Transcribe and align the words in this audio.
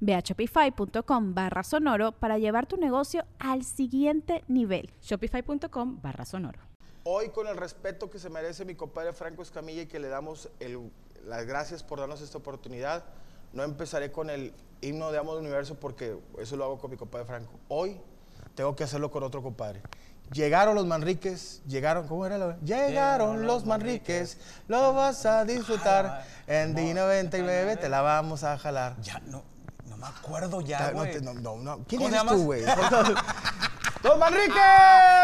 Ve 0.00 0.14
a 0.14 0.20
shopify.com 0.20 1.34
barra 1.34 1.62
sonoro 1.62 2.12
para 2.12 2.38
llevar 2.38 2.66
tu 2.66 2.76
negocio 2.76 3.24
al 3.38 3.64
siguiente 3.64 4.44
nivel. 4.48 4.90
Shopify.com 5.02 6.00
barra 6.02 6.24
sonoro. 6.24 6.60
Hoy 7.04 7.30
con 7.30 7.46
el 7.46 7.56
respeto 7.56 8.10
que 8.10 8.18
se 8.18 8.28
merece 8.28 8.64
mi 8.64 8.74
compadre 8.74 9.12
Franco 9.12 9.42
Escamilla 9.42 9.82
y 9.82 9.86
que 9.86 9.98
le 9.98 10.08
damos 10.08 10.50
el- 10.60 10.90
las 11.26 11.46
gracias 11.46 11.82
por 11.82 12.00
darnos 12.00 12.20
esta 12.20 12.38
oportunidad, 12.38 13.04
no 13.52 13.62
empezaré 13.62 14.12
con 14.12 14.28
el 14.30 14.52
himno 14.82 15.10
de 15.10 15.18
Amo 15.18 15.34
del 15.34 15.44
Universo 15.44 15.74
porque 15.80 16.18
eso 16.38 16.56
lo 16.56 16.64
hago 16.64 16.78
con 16.78 16.90
mi 16.90 16.96
compadre 16.96 17.24
Franco. 17.26 17.52
Hoy 17.68 17.96
tengo 18.54 18.76
que 18.76 18.84
hacerlo 18.84 19.10
con 19.10 19.22
otro 19.22 19.42
compadre. 19.42 19.80
Llegaron 20.32 20.74
los 20.74 20.86
Manriques, 20.86 21.62
llegaron, 21.66 22.06
¿cómo 22.06 22.26
era 22.26 22.36
la? 22.36 22.58
Llegaron 22.60 23.46
los 23.46 23.64
Manriques, 23.64 24.38
lo 24.66 24.92
vas 24.92 25.24
a 25.24 25.44
disfrutar. 25.44 26.24
En 26.46 26.74
D99 26.74 27.78
te 27.78 27.88
la 27.88 28.02
vamos 28.02 28.44
a 28.44 28.58
jalar. 28.58 29.00
Ya, 29.00 29.20
no, 29.26 29.42
no 29.86 29.96
me 29.96 30.06
acuerdo 30.06 30.60
ya, 30.60 30.90
güey. 30.90 31.20
no, 31.20 31.34
no, 31.34 31.56
no. 31.56 31.84
¿Quién 31.86 32.02
¿Cómo 32.02 32.10
te 32.10 32.16
eres 32.16 32.30
tú, 32.30 32.44
güey? 32.44 32.62
¡Los 34.02 34.18
Manriques! 34.18 34.54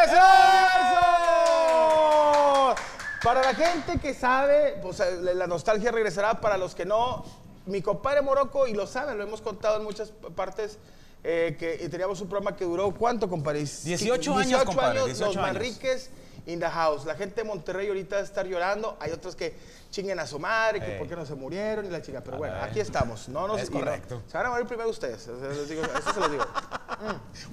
¡Universo! 0.08 1.14
Para 3.22 3.40
la 3.40 3.54
gente 3.54 3.98
que 3.98 4.12
sabe, 4.12 4.78
pues 4.82 5.02
la 5.20 5.46
nostalgia 5.46 5.90
regresará. 5.90 6.40
Para 6.40 6.58
los 6.58 6.74
que 6.74 6.84
no, 6.84 7.24
mi 7.66 7.80
compadre 7.80 8.20
Morocco, 8.20 8.66
y 8.66 8.74
lo 8.74 8.86
saben, 8.86 9.16
lo 9.16 9.24
hemos 9.24 9.40
contado 9.40 9.78
en 9.78 9.84
muchas 9.84 10.10
partes, 10.34 10.78
eh, 11.24 11.56
que 11.58 11.88
teníamos 11.88 12.20
un 12.20 12.28
programa 12.28 12.54
que 12.56 12.64
duró, 12.64 12.90
¿cuánto, 12.92 13.28
compadre? 13.28 13.60
18 13.60 14.36
años, 14.36 14.64
compadre, 14.64 15.04
18 15.06 15.24
los 15.26 15.36
años. 15.36 15.36
Manriques 15.54 16.10
in 16.46 16.60
the 16.60 16.68
house. 16.68 17.06
La 17.06 17.14
gente 17.14 17.36
de 17.36 17.44
Monterrey 17.44 17.88
ahorita 17.88 18.20
estar 18.20 18.46
llorando. 18.46 18.98
Hay 19.00 19.10
otros 19.12 19.34
que 19.34 19.54
chinguen 19.90 20.18
a 20.20 20.26
su 20.26 20.38
madre, 20.38 20.80
que 20.80 20.92
Ey. 20.92 20.98
por 20.98 21.08
qué 21.08 21.16
no 21.16 21.24
se 21.24 21.34
murieron 21.34 21.86
y 21.86 21.88
la 21.88 22.02
chica. 22.02 22.20
Pero 22.22 22.36
bueno, 22.36 22.56
aquí 22.60 22.80
estamos. 22.80 23.28
No 23.30 23.48
nos 23.48 23.58
Es 23.62 23.70
no- 23.70 23.78
correcto. 23.78 24.22
se 24.26 24.36
van 24.36 24.46
a 24.46 24.50
morir 24.50 24.66
primero 24.66 24.90
ustedes. 24.90 25.26
les 25.28 25.68
digo, 25.70 25.82
eso 25.82 26.12
se 26.12 26.20
los 26.20 26.30
digo. 26.30 26.44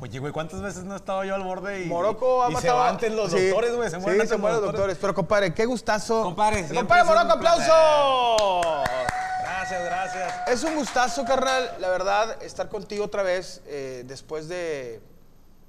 Oye, 0.01 0.19
güey, 0.19 0.33
¿cuántas 0.33 0.61
veces 0.61 0.83
no 0.83 0.93
he 0.93 0.97
estado 0.97 1.23
yo 1.23 1.35
al 1.35 1.43
borde 1.43 1.83
y, 1.83 1.85
Morocco 1.85 2.43
ha 2.43 2.47
y 2.47 2.55
se 2.55 2.61
matado. 2.63 2.79
van 2.79 2.89
antes 2.89 3.11
los 3.13 3.31
Sí, 3.31 3.45
doctores, 3.47 3.75
güey? 3.75 3.89
Se 3.89 3.95
sí, 3.95 4.01
mueren 4.01 4.21
antes 4.21 4.29
se 4.35 4.37
mueren 4.37 4.61
los 4.61 4.71
doctores. 4.71 4.97
Pero 4.99 5.13
compadre, 5.15 5.53
qué 5.53 5.65
gustazo. 5.65 6.23
Compadre, 6.23 6.67
compadre 6.67 7.03
Morocco, 7.05 7.31
aplauso. 7.31 8.83
Gracias, 9.79 10.13
gracias. 10.15 10.47
Es 10.49 10.63
un 10.63 10.75
gustazo, 10.75 11.23
carnal, 11.25 11.77
la 11.79 11.89
verdad, 11.89 12.43
estar 12.43 12.67
contigo 12.67 13.05
otra 13.05 13.23
vez 13.23 13.61
eh, 13.65 14.03
después 14.05 14.47
de. 14.49 15.01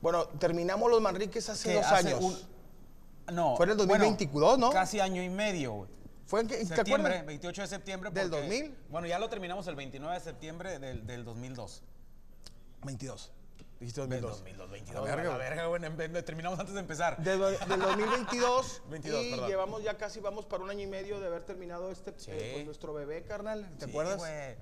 Bueno, 0.01 0.27
terminamos 0.27 0.91
los 0.91 1.01
Manriques 1.01 1.49
hace 1.49 1.69
Que 1.71 1.75
dos 1.77 1.87
hace 1.87 2.09
años. 2.09 2.21
un- 2.21 3.35
No. 3.35 3.57
Fue 3.57 3.67
en 3.67 3.71
el 3.73 3.77
bueno, 3.77 3.93
2022, 4.05 4.59
¿no? 4.59 4.71
Casi 4.71 4.99
año 4.99 5.23
y 5.23 5.29
medio, 5.29 5.73
güey. 5.73 5.91
¿Fue 6.27 6.41
en 6.41 6.49
qué? 6.49 6.57
¿Te 6.57 6.67
Septiembre, 6.67 7.13
acuerdas? 7.13 7.27
28 7.27 7.63
de 7.63 7.69
septiembre. 7.69 8.11
¿Del 8.11 8.31
porque- 8.31 8.43
2000? 8.43 8.77
Bueno, 8.91 9.07
ya 9.07 9.19
lo 9.19 9.29
terminamos 9.29 9.67
el 9.69 9.77
29 9.77 10.15
de 10.15 10.21
septiembre 10.21 10.79
del, 10.79 11.07
del 11.07 11.25
2002. 11.25 11.83
22. 12.85 13.31
Dijiste 13.83 14.07
Del 14.07 14.21
2002. 14.21 14.39
2002, 14.39 14.67
La 14.69 14.73
22. 14.73 15.05
verga, 15.05 15.31
la 15.31 15.37
verga, 15.39 15.67
güey. 15.67 16.23
Terminamos 16.25 16.59
antes 16.61 16.73
de 16.75 16.81
empezar. 16.81 17.17
Del, 17.21 17.41
del 17.41 17.81
2022 17.81 18.83
22, 18.89 19.25
y 19.25 19.31
perdón. 19.33 19.49
llevamos 19.49 19.83
ya 19.83 19.99
casi, 19.99 20.21
vamos 20.21 20.47
para 20.47 20.63
un 20.63 20.71
año 20.71 20.83
y 20.83 20.87
medio 20.87 21.19
de 21.19 21.27
haber 21.27 21.43
terminado 21.43 21.91
este, 21.91 22.13
Sí. 22.17 22.31
eh, 22.33 22.51
pues, 22.55 22.65
nuestro 22.67 22.95
bebé, 22.95 23.25
carnal, 23.25 23.69
¿te 23.79 23.87
Sí, 23.87 23.91
acuerdas? 23.91 24.19
güey. 24.19 24.55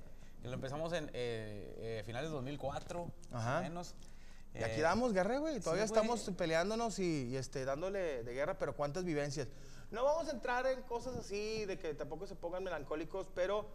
Lo 0.43 0.53
empezamos 0.53 0.91
en 0.93 1.05
eh, 1.13 1.99
eh, 1.99 2.03
finales 2.03 2.29
de 2.31 2.35
2004, 2.35 3.11
Ajá. 3.31 3.61
menos. 3.61 3.93
Y 4.55 4.63
aquí 4.63 4.79
Eh, 4.79 4.83
damos 4.83 5.13
guerra, 5.13 5.37
güey. 5.37 5.59
Todavía 5.59 5.85
sí, 5.85 5.93
estamos 5.93 6.27
peleándonos 6.35 6.97
y, 6.97 7.27
y, 7.27 7.35
este, 7.37 7.63
dándole 7.63 8.23
de 8.23 8.33
guerra, 8.33 8.57
pero 8.57 8.75
cuántas 8.75 9.05
vivencias. 9.05 9.47
No 9.91 10.03
vamos 10.03 10.29
a 10.29 10.31
entrar 10.31 10.65
en 10.65 10.81
cosas 10.81 11.15
así, 11.15 11.65
de 11.65 11.77
que 11.77 11.93
tampoco 11.93 12.25
se 12.25 12.35
pongan 12.35 12.63
melancólicos, 12.63 13.27
pero 13.35 13.67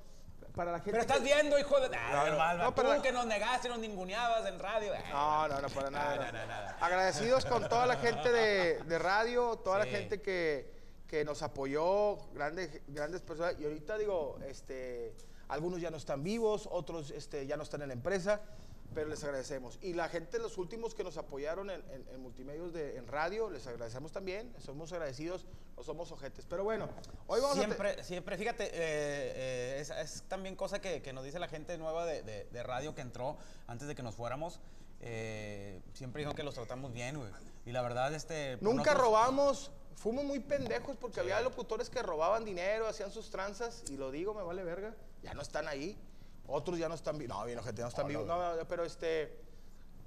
para 0.57 0.73
la 0.73 0.79
gente. 0.79 0.91
Pero 0.93 1.03
estás 1.03 1.19
que- 1.19 1.25
viendo, 1.25 1.59
hijo 1.59 1.79
de. 1.79 1.95
Ah, 1.97 2.11
No, 2.25 2.31
no, 2.33 2.39
mal, 2.39 2.59
no, 2.59 2.75
tú 2.75 3.03
que 3.03 3.13
nos 3.13 3.27
negaste, 3.27 3.69
nos 3.69 3.79
ninguneabas 3.79 4.47
en 4.47 4.59
radio. 4.59 4.93
No, 5.13 5.47
no, 5.47 5.61
no, 5.61 5.69
para 5.69 5.91
nada. 5.91 6.17
No, 6.17 6.23
no. 6.25 6.33
no, 6.33 6.39
no, 6.39 6.47
nada. 6.47 6.77
Agradecidos 6.81 7.45
con 7.45 7.69
toda 7.69 7.87
la 7.87 7.97
gente 7.97 8.33
de, 8.33 8.83
de 8.83 8.99
radio, 8.99 9.57
toda 9.63 9.85
Sí. 9.85 9.91
la 9.91 9.99
gente 9.99 10.21
que, 10.23 10.75
que 11.07 11.25
nos 11.25 11.43
apoyó, 11.43 12.17
grandes, 12.33 12.81
grandes 12.89 13.21
personas. 13.21 13.55
Y 13.61 13.65
ahorita 13.65 13.99
digo, 13.99 14.39
este, 14.49 15.15
algunos 15.49 15.81
ya 15.81 15.91
no 15.91 15.99
están 15.99 16.25
vivos, 16.25 16.67
otros 16.73 17.11
este, 17.11 17.47
ya 17.47 17.57
no 17.57 17.63
están 17.63 17.83
en 17.83 17.89
la 17.89 17.95
empresa, 17.95 18.41
pero 18.97 19.11
les 19.11 19.23
agradecemos. 19.23 19.79
Y 19.83 19.93
la 19.93 20.09
gente, 20.09 20.39
los 20.39 20.57
últimos 20.57 20.95
que 20.95 21.05
nos 21.05 21.19
apoyaron 21.19 21.69
en, 21.69 21.83
en- 21.93 22.09
en 22.09 22.21
multimedios, 22.23 22.73
de, 22.73 22.97
en 22.97 23.07
radio, 23.07 23.51
les 23.51 23.67
agradecemos 23.67 24.11
también. 24.11 24.55
Somos 24.59 24.91
agradecidos, 24.93 25.45
no 25.77 25.83
somos 25.83 26.11
ojetes. 26.13 26.47
Pero 26.49 26.65
bueno, 26.65 26.89
hoy 27.27 27.41
vamos 27.43 27.59
a... 27.59 27.61
te- 27.61 27.67
siempre, 27.67 28.03
siempre, 28.05 28.39
fíjate, 28.39 28.65
eh, 28.65 28.71
eh, 28.75 29.79
es, 29.81 29.91
es 29.91 30.23
también 30.29 30.57
cosa 30.57 30.81
que, 30.81 31.03
que 31.03 31.13
nos 31.13 31.25
dice 31.25 31.39
la 31.39 31.47
gente 31.49 31.77
nueva 31.77 32.07
de, 32.07 32.23
de- 32.23 32.45
de 32.47 32.63
radio 32.63 32.95
que 32.95 33.03
entró 33.03 33.37
antes 33.67 33.87
de 33.87 33.95
que 33.95 34.03
nos 34.03 34.15
fuéramos. 34.15 34.61
eh, 35.01 35.83
siempre 35.93 36.23
dijo 36.23 36.35
que 36.35 36.43
los 36.43 36.55
tratamos 36.55 36.93
bien, 36.95 37.19
güey. 37.19 37.31
Y 37.67 37.73
la 37.73 37.83
verdad, 37.83 38.15
este. 38.15 38.57
por 38.57 38.65
Nunca 38.71 38.93
nosotros- 38.93 39.05
robamos, 39.05 39.71
fuimos 39.95 40.25
muy 40.25 40.41
pendejos 40.41 40.97
porque 40.97 41.21
había 41.21 41.39
locutores 41.43 41.91
que 41.91 42.03
robaban 42.03 42.47
dinero, 42.47 42.87
hacían 42.89 43.11
sus 43.13 43.29
tranzas, 43.31 43.85
y 43.91 43.99
lo 43.99 44.11
digo, 44.11 44.33
me 44.33 44.43
vale 44.43 44.65
verga, 44.65 44.95
ya 45.23 45.35
no 45.35 45.43
están 45.43 45.69
ahí. 45.69 45.99
Otros 46.49 46.79
ya 46.79 46.89
no 46.89 46.95
están 46.95 47.19
vivos. 47.19 47.37
No, 47.37 47.45
bien, 47.45 47.63
gente, 47.63 47.79
ya 47.79 47.85
no 47.85 47.89
están 47.89 48.09
vivos. 48.09 48.27
No, 48.27 48.57
no, 48.57 48.69
pero 48.69 48.85
este. 48.85 49.45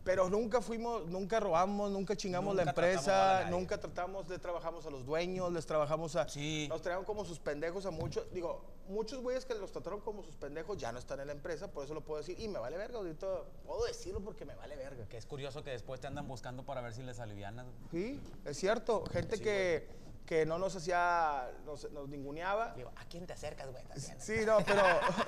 Pero 0.03 0.29
nunca 0.29 0.61
fuimos, 0.61 1.05
nunca 1.07 1.39
robamos, 1.39 1.91
nunca 1.91 2.15
chingamos 2.15 2.55
la 2.55 2.63
Nunca 2.63 2.71
empresa, 2.71 3.47
nunca 3.49 3.77
tratamos, 3.77 4.29
le 4.29 4.39
trabajamos 4.39 4.85
a 4.85 4.89
los 4.89 5.05
dueños, 5.05 5.51
les 5.51 5.65
trabajamos 5.65 6.15
a. 6.15 6.27
Sí. 6.27 6.67
Nos 6.69 6.81
traían 6.81 7.03
como 7.03 7.25
sus 7.25 7.37
pendejos 7.37 7.85
a 7.85 7.91
muchos. 7.91 8.31
Digo, 8.33 8.63
muchos 8.87 9.21
güeyes 9.21 9.45
que 9.45 9.53
los 9.55 9.71
trataron 9.71 9.99
como 9.99 10.23
sus 10.23 10.35
pendejos 10.35 10.77
ya 10.77 10.91
no 10.91 10.99
están 10.99 11.19
en 11.19 11.27
la 11.27 11.33
empresa, 11.33 11.71
por 11.71 11.83
eso 11.83 11.93
lo 11.93 12.01
puedo 12.01 12.19
decir. 12.19 12.39
Y 12.39 12.47
me 12.47 12.59
vale 12.59 12.77
verga, 12.77 12.97
ahorita 12.97 13.27
puedo 13.65 13.85
decirlo 13.85 14.21
porque 14.21 14.45
me 14.45 14.55
vale 14.55 14.75
verga. 14.77 15.05
Que 15.07 15.17
es 15.17 15.25
curioso 15.25 15.63
que 15.63 15.71
después 15.71 15.99
te 15.99 16.07
andan 16.07 16.27
buscando 16.27 16.65
para 16.65 16.81
ver 16.81 16.93
si 16.93 17.03
les 17.03 17.19
alivianas. 17.19 17.67
Sí, 17.91 18.19
es 18.45 18.57
cierto. 18.57 19.03
Gente 19.11 19.39
que, 19.39 19.87
que 20.25 20.45
no 20.45 20.59
nos 20.59 20.75
hacía, 20.75 21.49
nos, 21.65 21.91
nos 21.91 22.07
ninguneaba. 22.07 22.73
Digo, 22.75 22.91
¿a 22.95 23.05
quién 23.05 23.25
te 23.25 23.33
acercas, 23.33 23.71
güey? 23.71 23.83
Sí, 24.19 24.35
no, 24.45 24.57
pero, 24.65 24.83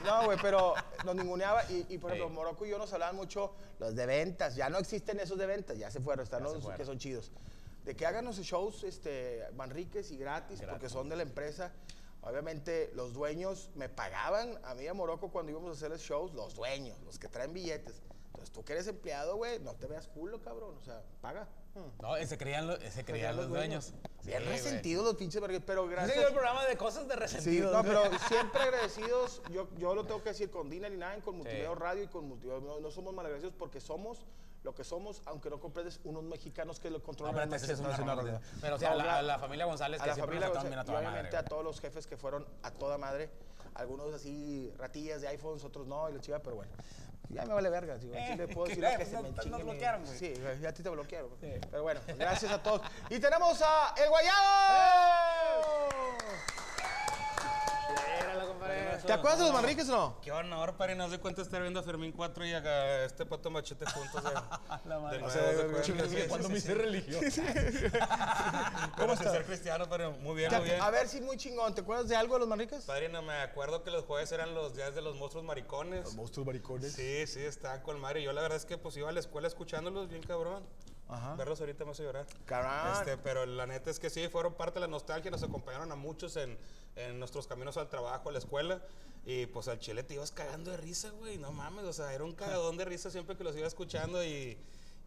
no, 0.05 0.25
güey, 0.25 0.37
pero 0.41 0.75
nos 1.05 1.15
ninguneaba 1.15 1.63
y, 1.71 1.85
y, 1.89 1.97
por 1.97 2.11
ejemplo, 2.11 2.29
Sí. 2.29 2.35
Morocco 2.35 2.65
y 2.65 2.69
yo 2.69 2.77
nos 2.77 2.93
hablaban 2.93 3.15
mucho 3.15 3.53
los 3.79 3.95
de 3.95 4.05
ventas. 4.05 4.55
Ya 4.55 4.69
no 4.69 4.77
existen 4.77 5.19
esos 5.19 5.37
de 5.39 5.47
ventas, 5.47 5.77
ya 5.77 5.89
se 5.89 5.99
fueron, 6.01 6.23
están 6.23 6.43
los 6.43 6.61
fueron. 6.61 6.77
que 6.77 6.85
son 6.85 6.99
chidos. 6.99 7.31
De 7.83 7.95
que 7.95 8.05
hagan 8.05 8.25
los 8.25 8.37
shows 8.37 8.83
este, 8.83 9.43
Manriques 9.55 10.11
y 10.11 10.17
gratis, 10.17 10.59
porque 10.59 10.71
Gratis. 10.73 10.91
son 10.91 11.09
de 11.09 11.15
la 11.15 11.23
empresa. 11.23 11.71
Obviamente, 12.21 12.91
los 12.93 13.13
dueños 13.13 13.71
me 13.73 13.89
pagaban 13.89 14.59
a 14.63 14.75
mí 14.75 14.83
y 14.83 14.87
a 14.87 14.93
Morocco 14.93 15.31
cuando 15.31 15.51
íbamos 15.51 15.71
a 15.71 15.73
hacerles 15.73 16.01
shows, 16.01 16.31
los 16.35 16.53
dueños, 16.53 16.99
los 17.01 17.17
que 17.17 17.27
traen 17.27 17.51
billetes. 17.53 18.03
Entonces, 18.27 18.51
tú 18.51 18.63
que 18.63 18.73
eres 18.73 18.85
empleado, 18.85 19.35
güey, 19.37 19.57
no 19.59 19.73
te 19.73 19.87
veas 19.87 20.07
culo, 20.07 20.39
cabrón. 20.43 20.77
O 20.77 20.83
sea, 20.83 21.01
paga. 21.21 21.47
No, 22.01 22.15
se 22.25 22.37
creían, 22.37 22.67
lo- 22.67 22.77
se 22.79 23.05
creían 23.05 23.35
los 23.37 23.47
dueños. 23.49 23.93
Bien 24.23 24.39
Sí, 24.43 24.49
resentidos 24.49 25.05
los 25.05 25.15
pinches 25.15 25.41
vergas, 25.41 25.63
pero 25.65 25.87
gracias. 25.87 26.17
es 26.17 26.25
el 26.27 26.33
programa 26.33 26.65
de 26.65 26.75
cosas 26.77 27.07
de 27.07 27.13
Sí, 27.13 27.19
resentidos. 27.19 27.71
no, 27.73 27.81
güey. 27.83 27.93
pero 28.09 28.19
siempre 28.27 28.61
agradecidos. 28.61 29.41
Yo, 29.51 29.67
yo 29.77 29.95
lo 29.95 30.03
tengo 30.05 30.21
que 30.21 30.29
decir 30.29 30.51
con 30.51 30.69
Dina 30.69 30.87
y 30.89 30.91
Nine, 30.91 31.21
con 31.23 31.37
Multimedia 31.37 31.73
Radio 31.73 32.03
y 32.03 32.07
con 32.07 32.27
Multimedia. 32.27 32.59
No, 32.61 32.79
no 32.79 32.91
somos 32.91 33.13
malagradecidos 33.13 33.55
porque 33.57 33.79
somos 33.79 34.19
lo 34.63 34.75
que 34.75 34.83
somos, 34.83 35.21
aunque 35.25 35.49
no 35.49 35.59
comprendes 35.59 35.99
unos 36.03 36.23
mexicanos 36.23 36.79
que 36.79 36.91
lo 36.91 36.99
No, 36.99 37.03
controlan. 37.03 37.47
en 37.47 37.53
ese 37.55 37.73
es 37.73 37.79
una 37.79 37.97
¿verdad? 37.97 38.41
Pero 38.61 38.77
sí, 38.77 38.85
a 38.85 38.91
No, 38.91 38.97
la, 38.97 39.03
gra- 39.05 39.17
a 39.17 39.21
la 39.23 39.39
familia 39.39 39.65
González, 39.65 39.99
a 40.01 40.03
que 40.03 40.09
la 40.09 40.13
siempre 40.15 40.35
familia 40.35 40.47
González, 40.49 40.69
bien 40.69 40.79
a 40.79 40.83
y 40.83 40.85
toda 40.85 40.99
obviamente 40.99 41.23
madre. 41.35 41.37
a 41.37 41.49
todos 41.49 41.63
los 41.63 41.79
jefes 41.79 42.05
que 42.05 42.17
fueron 42.17 42.45
a 42.61 42.71
toda 42.71 42.97
madre. 42.99 43.29
Algunos 43.73 44.13
así 44.13 44.71
ratillas 44.77 45.21
de 45.21 45.29
iPhones, 45.29 45.63
otros 45.63 45.87
no, 45.87 46.09
y 46.09 46.13
la 46.13 46.19
chica, 46.19 46.39
pero 46.43 46.57
bueno. 46.57 46.71
Ya 47.33 47.45
me 47.45 47.53
vale 47.53 47.69
verga, 47.69 47.97
digo, 47.97 48.13
Eh, 48.15 48.25
sí 48.31 48.37
le 48.37 48.47
puedo 48.47 48.67
¿qué 48.67 48.75
decir 48.75 48.83
lo 48.91 48.97
que 48.97 49.05
se 49.05 49.13
Nos- 49.13 49.23
me 49.23 49.29
nos 49.31 49.39
chingue 49.43 49.63
bloquearon, 49.63 50.05
güey. 50.05 50.17
Sí, 50.17 50.33
a 50.65 50.73
ti 50.73 50.83
te 50.83 50.89
bloquearon. 50.89 51.29
Pero 51.39 51.83
bueno, 51.83 51.99
gracias 52.17 52.51
a 52.51 52.61
todos. 52.61 52.81
Y 53.09 53.19
tenemos 53.19 53.61
a 53.65 53.93
El 53.97 54.09
¿Te 59.05 59.13
acuerdas 59.13 59.39
de 59.39 59.45
los 59.45 59.53
Manriques 59.53 59.89
o 59.89 59.91
no? 59.91 60.21
Qué 60.21 60.31
honor, 60.31 60.75
padre, 60.77 60.95
no 60.95 61.09
se 61.09 61.19
cuenta 61.19 61.41
estar 61.41 61.61
viendo 61.61 61.79
a 61.79 61.83
Fermín 61.83 62.11
4 62.11 62.45
y 62.45 62.53
a 62.53 63.05
este 63.05 63.25
pato 63.25 63.49
machete 63.49 63.85
juntos. 63.85 64.23
De, 64.23 64.29
La 64.89 64.99
madre. 64.99 65.17
de 65.17 65.23
nuevo, 65.23 65.29
sea, 65.33 65.41
¿se 65.51 65.55
de- 65.55 66.07
de- 66.07 66.07
de- 66.21 66.27
Cuando 66.27 66.49
me 66.49 66.57
hice 66.57 66.73
religioso. 66.73 67.41
¿Cómo 68.97 69.15
sin 69.15 69.29
ser 69.31 69.45
cristiano, 69.45 69.87
padre? 69.89 70.09
Muy 70.09 70.35
bien, 70.35 70.51
muy 70.53 70.63
bien. 70.65 70.81
A 70.81 70.89
ver 70.89 71.07
si 71.07 71.21
muy 71.21 71.37
chingón. 71.37 71.73
¿Te 71.75 71.81
acuerdas 71.81 72.07
de 72.07 72.15
algo 72.15 72.35
de 72.35 72.39
los 72.41 72.47
Manriques? 72.47 72.85
Padre, 72.85 73.09
no 73.09 73.21
me 73.21 73.33
acuerdo 73.41 73.83
que 73.83 73.91
los 73.91 74.05
jueves 74.05 74.31
eran 74.31 74.53
los 74.53 74.75
días 74.75 74.93
de 74.95 75.01
los 75.01 75.15
monstruos 75.15 75.45
maricones. 75.45 76.13
monstruos 76.15 76.45
maricones. 76.47 76.93
Sí, 76.93 77.25
sí, 77.27 77.39
estaban 77.41 77.81
con 77.81 77.99
madre. 77.99 78.21
Yo 78.23 78.33
la 78.33 78.41
verdad 78.41 78.57
es 78.57 78.65
que 78.65 78.77
pues 78.77 78.95
iba 78.97 79.09
a 79.09 79.11
la 79.13 79.19
escuela 79.19 79.47
escuchándolos 79.47 80.09
bien 80.09 80.23
cabrón. 80.23 80.63
Ajá. 81.11 81.35
Verlos 81.35 81.59
ahorita 81.59 81.85
me 81.85 81.91
hace 81.91 82.03
llorar. 82.03 82.25
Cabrón. 82.45 82.93
Este, 82.93 83.17
pero 83.17 83.45
la 83.45 83.67
neta 83.67 83.91
es 83.91 83.99
que 83.99 84.09
sí, 84.09 84.27
fueron 84.29 84.53
parte 84.53 84.75
de 84.75 84.81
la 84.81 84.87
nostalgia, 84.87 85.29
nos 85.29 85.43
acompañaron 85.43 85.91
a 85.91 85.95
muchos 85.95 86.35
en, 86.37 86.57
en 86.95 87.19
nuestros 87.19 87.45
caminos 87.47 87.77
al 87.77 87.89
trabajo, 87.89 88.29
a 88.29 88.31
la 88.31 88.39
escuela. 88.39 88.81
Y 89.23 89.45
pues 89.45 89.67
al 89.67 89.77
chile 89.77 90.01
te 90.01 90.15
ibas 90.15 90.31
cagando 90.31 90.71
de 90.71 90.77
risa, 90.77 91.11
güey. 91.11 91.37
No 91.37 91.51
mames, 91.51 91.85
o 91.85 91.93
sea, 91.93 92.11
era 92.13 92.23
un 92.23 92.33
cagadón 92.33 92.77
de 92.77 92.85
risa 92.85 93.11
siempre 93.11 93.37
que 93.37 93.43
los 93.43 93.55
iba 93.55 93.67
escuchando 93.67 94.23
y, 94.23 94.57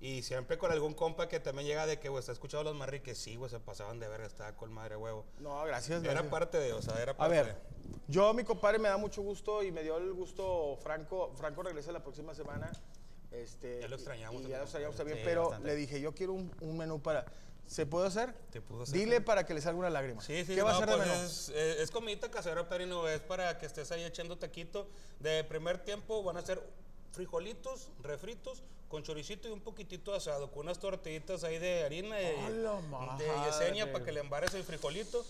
y 0.00 0.22
siempre 0.22 0.56
con 0.56 0.70
algún 0.70 0.94
compa 0.94 1.26
que 1.26 1.40
también 1.40 1.66
llega 1.66 1.84
de 1.86 1.98
que, 1.98 2.08
güey, 2.10 2.20
está 2.20 2.30
escuchando 2.30 2.60
a 2.68 2.72
los 2.72 2.78
marriques. 2.78 3.18
Sí, 3.18 3.34
güey, 3.34 3.50
se 3.50 3.58
pasaban 3.58 3.98
de 3.98 4.06
verga, 4.06 4.26
estaba 4.26 4.52
con 4.54 4.72
madre 4.72 4.94
huevo. 4.96 5.24
No, 5.40 5.64
gracias. 5.64 6.02
Era 6.04 6.12
gracias. 6.12 6.30
parte 6.30 6.58
de, 6.58 6.72
o 6.74 6.80
sea, 6.82 7.02
era 7.02 7.12
A 7.12 7.16
parte 7.16 7.34
ver, 7.34 7.46
de. 7.46 7.54
yo, 8.06 8.32
mi 8.34 8.44
compadre, 8.44 8.78
me 8.78 8.88
da 8.88 8.98
mucho 8.98 9.20
gusto 9.22 9.64
y 9.64 9.72
me 9.72 9.82
dio 9.82 9.96
el 9.96 10.12
gusto 10.12 10.78
Franco. 10.82 11.32
Franco 11.34 11.62
regresa 11.64 11.90
la 11.90 12.02
próxima 12.04 12.34
semana. 12.34 12.70
Este, 13.34 13.80
Ya 13.80 13.88
lo 13.88 13.96
extrañamos 13.96 14.42
Y, 14.42 14.48
ya 14.48 14.58
lo 14.58 14.64
extrañamos 14.64 14.96
también, 14.96 15.18
Sí, 15.18 15.24
pero 15.24 15.42
bastante. 15.44 15.68
le 15.68 15.74
dije, 15.76 16.00
yo 16.00 16.12
quiero 16.14 16.32
un, 16.34 16.50
un 16.60 16.76
menú 16.76 17.00
para... 17.00 17.24
¿Se 17.66 17.86
puede 17.86 18.06
hacer? 18.06 18.34
Te 18.50 18.60
pudo 18.60 18.82
hacer. 18.82 18.94
Dile 18.94 19.20
para 19.22 19.46
que 19.46 19.54
le 19.54 19.60
salga 19.62 19.78
una 19.78 19.88
lágrima. 19.90 20.20
Sí, 20.20 20.44
sí, 20.44 20.54
¿Qué 20.54 20.62
va 20.62 20.70
a 20.70 20.72
no, 20.74 20.78
hacer 20.80 20.90
de 20.90 20.96
pues 20.96 21.08
menú? 21.08 21.24
Es, 21.24 21.48
es, 21.48 21.80
es 21.80 21.90
comidita 21.90 22.30
casera, 22.30 22.68
Perino. 22.68 23.08
Es 23.08 23.20
para 23.20 23.56
que 23.58 23.64
estés 23.64 23.90
ahí 23.90 24.04
echando 24.04 24.36
taquito. 24.36 24.86
De 25.18 25.42
primer 25.44 25.78
tiempo 25.78 26.22
van 26.22 26.36
a 26.36 26.42
ser 26.42 26.62
frijolitos, 27.12 27.88
refritos, 28.02 28.62
con 28.88 29.02
choricito 29.02 29.48
y 29.48 29.50
un 29.50 29.60
poquitito 29.60 30.10
de 30.10 30.18
asado, 30.18 30.50
con 30.50 30.60
unas 30.66 30.78
tortillitas 30.78 31.42
ahí 31.42 31.58
de 31.58 31.84
harina 31.84 32.20
y, 32.20 32.26
¡A 32.26 32.50
la 32.50 32.74
de 32.76 32.82
madre! 32.82 33.26
yeseña 33.46 33.90
para 33.90 34.04
que 34.04 34.12
le 34.12 34.20
embares 34.20 34.52
el 34.54 34.62
frijolito. 34.62 35.24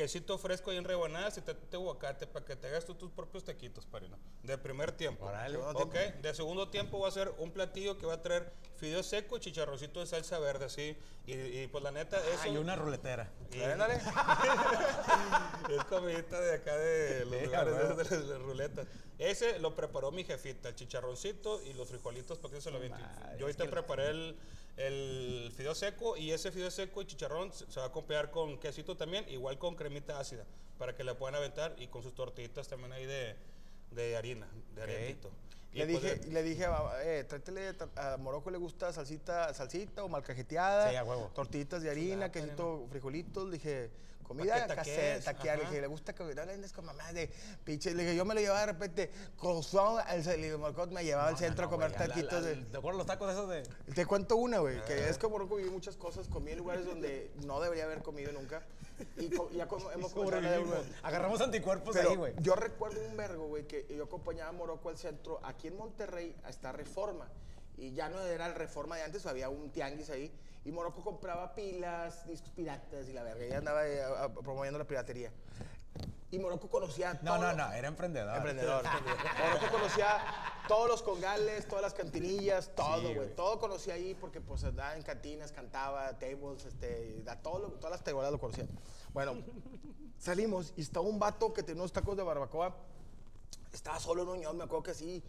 Quesito 0.00 0.38
fresco 0.38 0.70
ahí 0.70 0.78
en 0.78 0.84
rebanadas 0.84 1.36
y 1.36 1.42
te, 1.42 1.52
te 1.52 1.76
aguacate 1.76 2.26
para 2.26 2.42
que 2.42 2.56
te 2.56 2.68
hagas 2.68 2.86
tú 2.86 2.94
tus 2.94 3.10
propios 3.10 3.44
taquitos, 3.44 3.84
Perino. 3.84 4.16
De 4.42 4.56
primer 4.56 4.92
tiempo. 4.92 5.26
Órale. 5.26 5.58
Ok, 5.58 5.94
de 6.22 6.34
segundo 6.34 6.70
tiempo 6.70 6.98
va 7.00 7.08
a 7.08 7.10
ser 7.10 7.30
un 7.36 7.50
platillo 7.50 7.98
que 7.98 8.06
va 8.06 8.14
a 8.14 8.22
traer 8.22 8.50
fideo 8.78 9.02
seco 9.02 9.36
y 9.36 9.40
chicharroncito 9.40 10.00
de 10.00 10.06
salsa 10.06 10.38
verde, 10.38 10.64
así. 10.64 10.96
Y, 11.26 11.34
y, 11.34 11.66
pues 11.66 11.84
la 11.84 11.90
neta, 11.90 12.16
eso... 12.32 12.44
Hay 12.44 12.56
una 12.56 12.76
ruletera. 12.76 13.30
y- 13.52 13.60
Ándale. 13.60 13.96
es 15.68 15.84
comidita 15.84 16.40
de 16.40 16.54
acá 16.54 16.74
de 16.78 17.24
los 17.26 17.42
lugares 17.42 18.10
a 18.12 18.16
de, 18.16 18.26
de 18.26 18.38
ruletas. 18.38 18.86
Ese 19.18 19.58
lo 19.58 19.76
preparó 19.76 20.10
mi 20.12 20.24
jefita, 20.24 20.70
el 20.70 20.76
chicharroncito 20.76 21.62
y 21.62 21.74
los 21.74 21.88
frijolitos 21.88 22.38
para 22.38 22.54
que 22.54 22.62
se 22.62 22.70
lo 22.70 22.78
aviente. 22.78 22.98
Yo 23.38 23.44
ahorita 23.44 23.68
preparé 23.68 24.08
el, 24.08 24.38
el 24.86 25.52
fideo 25.56 25.74
seco 25.74 26.16
y 26.16 26.30
ese 26.32 26.50
fideo 26.50 26.70
seco 26.70 27.02
y 27.02 27.06
chicharrón 27.06 27.52
se 27.52 27.66
va 27.80 27.84
a 27.86 27.88
acompañar 27.88 28.30
con 28.30 28.58
quesito 28.58 28.96
también, 28.96 29.28
igual 29.28 29.58
con 29.58 29.74
cremita 29.76 30.18
ácida, 30.18 30.44
para 30.78 30.94
que 30.96 31.04
le 31.04 31.14
puedan 31.14 31.34
aventar 31.34 31.74
y 31.78 31.88
con 31.88 32.02
sus 32.02 32.14
tortillitas 32.14 32.66
también 32.68 32.92
ahí 32.92 33.04
de, 33.06 33.36
de 33.90 34.16
harina, 34.16 34.48
de 34.74 34.82
arenito. 34.82 35.30
Y 35.72 35.78
Le 35.78 35.86
pues, 35.86 36.02
dije, 36.02 36.14
eh, 36.14 36.32
le 36.32 36.42
dije, 36.42 36.64
a- 36.64 36.92
eh, 37.04 37.24
tráetele, 37.24 37.74
a 37.94 38.16
Morocco 38.16 38.50
le 38.50 38.58
gusta 38.58 38.92
salsita, 38.92 39.54
salsita 39.54 40.02
o 40.02 40.08
malcajeteada. 40.08 40.90
Sí, 40.90 40.96
a 40.96 41.04
huevo. 41.04 41.30
Tortillitas 41.34 41.82
de 41.82 41.90
harina, 41.90 42.32
quesito, 42.32 42.86
frijolitos. 42.90 43.46
Le 43.46 43.52
dije, 43.52 43.90
comida 44.30 44.66
casera, 44.68 45.20
taquear. 45.24 45.58
Le 45.58 45.64
dije, 45.64 45.80
le 45.80 45.86
gusta 45.88 46.14
que 46.14 46.22
no 46.22 46.44
le 46.44 46.52
andes 46.52 46.72
con 46.72 46.84
mamá 46.84 47.12
de 47.12 47.28
pinche. 47.64 47.92
Le 47.94 48.04
dije, 48.04 48.16
yo 48.16 48.24
me 48.24 48.34
lo 48.34 48.40
llevaba 48.40 48.60
de 48.60 48.66
repente, 48.66 49.10
le 50.36 50.36
digo, 50.46 50.58
Morocco 50.58 50.86
me 50.86 51.04
llevaba 51.04 51.28
al 51.28 51.36
centro 51.36 51.66
a 51.66 51.70
comer 51.70 51.92
taquitos 51.92 52.44
de... 52.44 52.56
¿Te 52.56 52.76
acuerdas 52.78 52.98
los 52.98 53.06
tacos 53.06 53.32
esos 53.32 53.48
de.? 53.48 53.62
Te 53.94 54.06
cuento 54.06 54.36
una, 54.36 54.58
güey, 54.60 54.84
que 54.84 55.08
es 55.08 55.18
que 55.18 55.26
Morocco 55.26 55.56
viví 55.56 55.70
muchas 55.70 55.96
cosas, 55.96 56.28
comí 56.28 56.52
en 56.52 56.58
lugares 56.58 56.86
donde 56.86 57.30
no 57.44 57.60
debería 57.60 57.84
haber 57.84 58.02
comido 58.02 58.30
nunca. 58.32 58.62
Y 59.16 59.30
co- 59.30 59.50
ya 59.50 59.66
como 59.66 59.90
hemos 59.92 60.12
Sobrevivimos. 60.12 60.78
Agarramos 61.02 61.40
anticuerpos 61.40 61.96
pero 61.96 62.10
ahí, 62.10 62.16
güey. 62.16 62.34
yo 62.40 62.54
recuerdo 62.54 63.00
un 63.04 63.16
vergo, 63.16 63.46
güey, 63.48 63.66
que 63.66 63.86
yo 63.96 64.04
acompañaba 64.04 64.50
a 64.50 64.52
Morocco 64.52 64.90
al 64.90 64.98
centro. 64.98 65.40
Aquí 65.42 65.68
en 65.68 65.76
Monterrey 65.76 66.36
está 66.48 66.70
Reforma. 66.72 67.26
Y 67.80 67.92
ya 67.92 68.08
no 68.10 68.20
era 68.20 68.46
el 68.46 68.54
Reforma 68.54 68.96
de 68.96 69.02
antes, 69.04 69.24
había 69.26 69.48
un 69.48 69.70
tianguis 69.70 70.10
ahí. 70.10 70.30
Y 70.64 70.70
Morocco 70.72 71.02
compraba 71.02 71.54
pilas, 71.54 72.26
discos 72.26 72.50
piratas 72.50 73.08
y 73.08 73.12
la 73.14 73.22
verga. 73.22 73.46
Y 73.46 73.52
andaba 73.52 73.86
eh, 73.88 74.02
a- 74.02 74.24
a- 74.24 74.28
promoviendo 74.32 74.78
la 74.78 74.84
piratería. 74.86 75.32
Y 76.30 76.38
Morocco 76.38 76.68
conocía 76.68 77.14
No, 77.22 77.36
todo- 77.36 77.52
no, 77.52 77.52
no, 77.54 77.72
era 77.72 77.88
emprendedor. 77.88 78.36
Emprendedor. 78.36 78.84
Morocco 78.84 79.66
conocía 79.72 80.18
todos 80.68 80.88
los 80.88 81.02
congales, 81.02 81.66
todas 81.66 81.82
las 81.82 81.94
cantinillas, 81.94 82.70
todo, 82.76 83.00
güey. 83.02 83.14
güey. 83.14 83.34
todo 83.34 83.58
conocía 83.58 83.94
ahí 83.94 84.14
porque 84.14 84.40
pues 84.40 84.62
andaba 84.62 84.94
en 84.94 85.02
cantinas, 85.02 85.50
cantaba, 85.50 86.18
tables, 86.18 86.66
este, 86.66 87.22
da 87.24 87.36
todo 87.40 87.58
lo- 87.58 87.68
todas 87.72 87.90
las 87.92 88.04
tables 88.04 88.30
lo 88.30 88.38
conocía. 88.38 88.66
Bueno, 89.14 89.38
salimos 90.18 90.72
y 90.76 90.82
estaba 90.82 91.06
un 91.06 91.18
vato 91.18 91.52
que 91.52 91.62
tenía 91.62 91.82
unos 91.82 91.92
tacos 91.92 92.16
de 92.16 92.22
barbacoa. 92.22 92.76
Estaba 93.72 93.98
solo 93.98 94.22
en 94.22 94.28
Unión, 94.28 94.56
me 94.56 94.64
acuerdo 94.64 94.82
que 94.84 94.94
sí. 94.94 95.22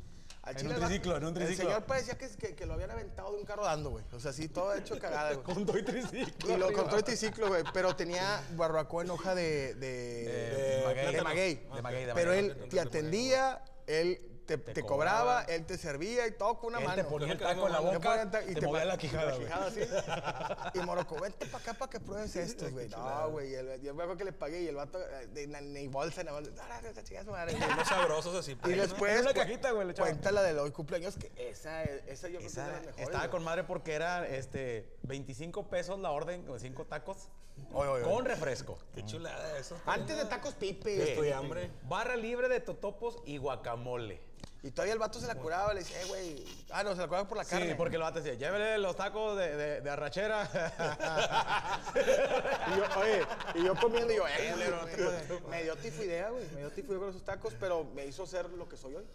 Al 0.44 0.58
En 0.58 0.66
un 0.68 0.74
el 0.74 0.80
triciclo, 0.80 1.18
en 1.18 1.24
un 1.24 1.30
El 1.30 1.34
triciclo. 1.36 1.66
señor 1.70 1.84
parecía 1.86 2.18
que, 2.18 2.28
que, 2.30 2.56
que 2.56 2.66
lo 2.66 2.74
habían 2.74 2.90
aventado 2.90 3.32
de 3.32 3.38
un 3.38 3.46
carro 3.46 3.64
dando, 3.64 3.92
güey. 3.92 4.04
O 4.12 4.20
sea, 4.20 4.34
sí, 4.34 4.48
todo 4.48 4.74
hecho 4.74 4.98
cagada, 4.98 5.34
güey. 5.34 5.44
Con 5.56 5.66
todo 5.68 5.78
y 5.78 5.84
triciclo. 5.84 6.54
Y 6.56 6.58
lo 6.58 6.66
arriba. 6.66 6.82
contó 6.82 6.98
el 6.98 7.04
triciclo, 7.04 7.48
güey. 7.50 7.64
Pero 7.74 7.96
tenía 7.96 8.42
barbacoa 8.56 9.04
en 9.04 9.10
hoja 9.12 9.36
de. 9.36 9.76
de, 9.76 10.24
De 10.26 10.84
maguey. 10.86 11.14
de 11.16 11.22
maguey. 11.22 11.56
De 11.76 11.82
maguey, 11.84 12.06
de 12.06 12.14
Pero 12.16 12.32
maguey. 12.32 12.46
él 12.50 12.70
te 12.70 12.80
atendía, 12.80 13.64
él 13.86 14.31
te, 14.46 14.58
te 14.58 14.82
cobraba, 14.84 15.20
cobraba. 15.22 15.44
él 15.44 15.66
te 15.66 15.78
servía 15.78 16.28
y 16.28 16.32
todo 16.32 16.58
con 16.60 16.70
una 16.70 16.80
Él 16.80 16.86
mano. 16.88 17.04
te 17.04 17.10
ponía 17.10 17.32
el 17.34 17.40
taco 17.40 17.68
en 17.68 17.72
la 17.74 17.80
Te 17.80 17.86
boca 17.98 18.44
y 18.48 18.54
te 18.54 18.62
movía 18.68 18.86
la 18.86 18.98
quijada, 18.98 19.36
güey. 19.36 19.48
así. 19.52 19.80
Y 20.74 20.80
Morocco, 20.86 21.20
vente 21.20 21.46
para 21.46 21.64
acá 21.64 21.74
para 21.74 21.90
que 21.90 22.00
pruebes 22.00 22.36
estos, 22.36 22.72
güey. 22.72 22.88
No, 22.90 23.30
güey. 23.32 23.52
y 23.52 23.56
el- 23.56 23.82
Yo 23.82 23.94
me 23.94 24.04
acuerdo 24.04 24.18
que 24.18 24.26
le 24.26 24.34
pagué 24.34 24.62
y 24.62 24.68
el 24.68 24.76
vato, 24.76 25.00
eh, 25.00 25.48
ni 25.62 25.88
bolsa, 25.88 26.24
nada 26.24 26.40
más. 26.42 26.50
"Ah, 26.60 26.82
esa 26.90 27.04
chica 27.04 27.20
es 27.20 27.26
su 27.26 27.32
madre", 27.32 27.54
güey. 27.54 27.70
unos 27.72 27.88
sabrosos 27.88 28.36
así. 28.36 28.52
Y 28.52 28.56
pues, 28.56 28.78
después, 28.78 29.14
En 29.16 29.22
una 29.22 29.34
cajita, 29.34 29.72
güey, 29.72 29.86
le 29.88 29.92
echaba. 29.94 30.10
cuenta 30.10 30.32
la 30.32 30.44
de 30.44 30.60
hoy 30.60 30.72
cumpleaños, 30.72 31.16
que 31.16 31.32
esa, 31.38 31.84
esa 31.84 32.28
yo 32.28 32.40
creo 32.40 32.50
que 32.52 32.56
las 32.58 32.82
mejores. 32.86 33.00
estaba 33.00 33.30
con 33.30 33.44
madre 33.44 33.64
porque 33.64 33.94
era 33.94 34.28
este 34.28 34.88
25 35.04 35.68
pesos 35.70 36.00
la 36.00 36.12
orden 36.12 36.44
con 36.46 36.60
5 36.60 36.86
tacos 36.86 37.30
con 37.72 38.26
refresco. 38.26 38.78
Qué 38.96 39.06
chulada 39.06 39.58
eso. 39.58 39.78
Antes 39.86 40.18
de 40.18 40.26
tacos 40.26 40.54
pipe. 40.56 41.12
Estoy 41.12 41.32
hambre. 41.32 41.70
Barra 41.84 42.16
libre 42.16 42.50
de 42.50 42.60
totopos 42.60 43.18
y 43.26 43.38
guacamole. 43.38 44.22
Y 44.64 44.70
todavía 44.70 44.94
el 44.94 45.00
vato 45.00 45.20
se 45.20 45.26
la 45.26 45.34
curaba, 45.36 45.74
le 45.74 45.80
decía, 45.80 46.00
eh, 46.02 46.06
güey. 46.06 46.46
Ah, 46.70 46.84
no, 46.84 46.92
se 46.94 47.02
la 47.02 47.08
curaba 47.08 47.28
por 47.28 47.38
la 47.38 47.46
carne. 47.46 47.70
Sí, 47.70 47.74
porque 47.76 47.96
el 47.96 48.04
vato 48.04 48.22
decía, 48.22 48.36
llévele 48.38 48.78
los 48.78 48.96
tacos 48.96 49.36
de, 49.38 49.56
de, 49.56 49.82
de 49.82 49.90
arrachera. 49.90 50.48
Y 51.94 52.78
yo, 52.78 53.00
oye, 53.00 53.26
y 53.56 53.64
yo 53.66 53.76
comiendo, 53.76 54.14
y 54.14 54.18
yo, 54.18 54.28
eh, 54.28 54.52
culero, 54.54 54.78
no 54.78 54.86
te 54.86 54.98
puedes". 55.04 55.48
Me 55.50 55.64
dio 55.64 55.76
tifoidea, 55.76 56.30
güey. 56.30 56.46
Me 56.54 56.60
dio 56.60 56.72
tifoidea 56.72 57.00
con 57.00 57.10
esos 57.10 57.24
tacos, 57.24 57.54
pero 57.60 57.84
me 57.84 58.06
hizo 58.06 58.26
ser 58.28 58.50
lo 58.52 58.70
que 58.70 58.78
soy 58.78 58.96
hoy. 58.96 59.06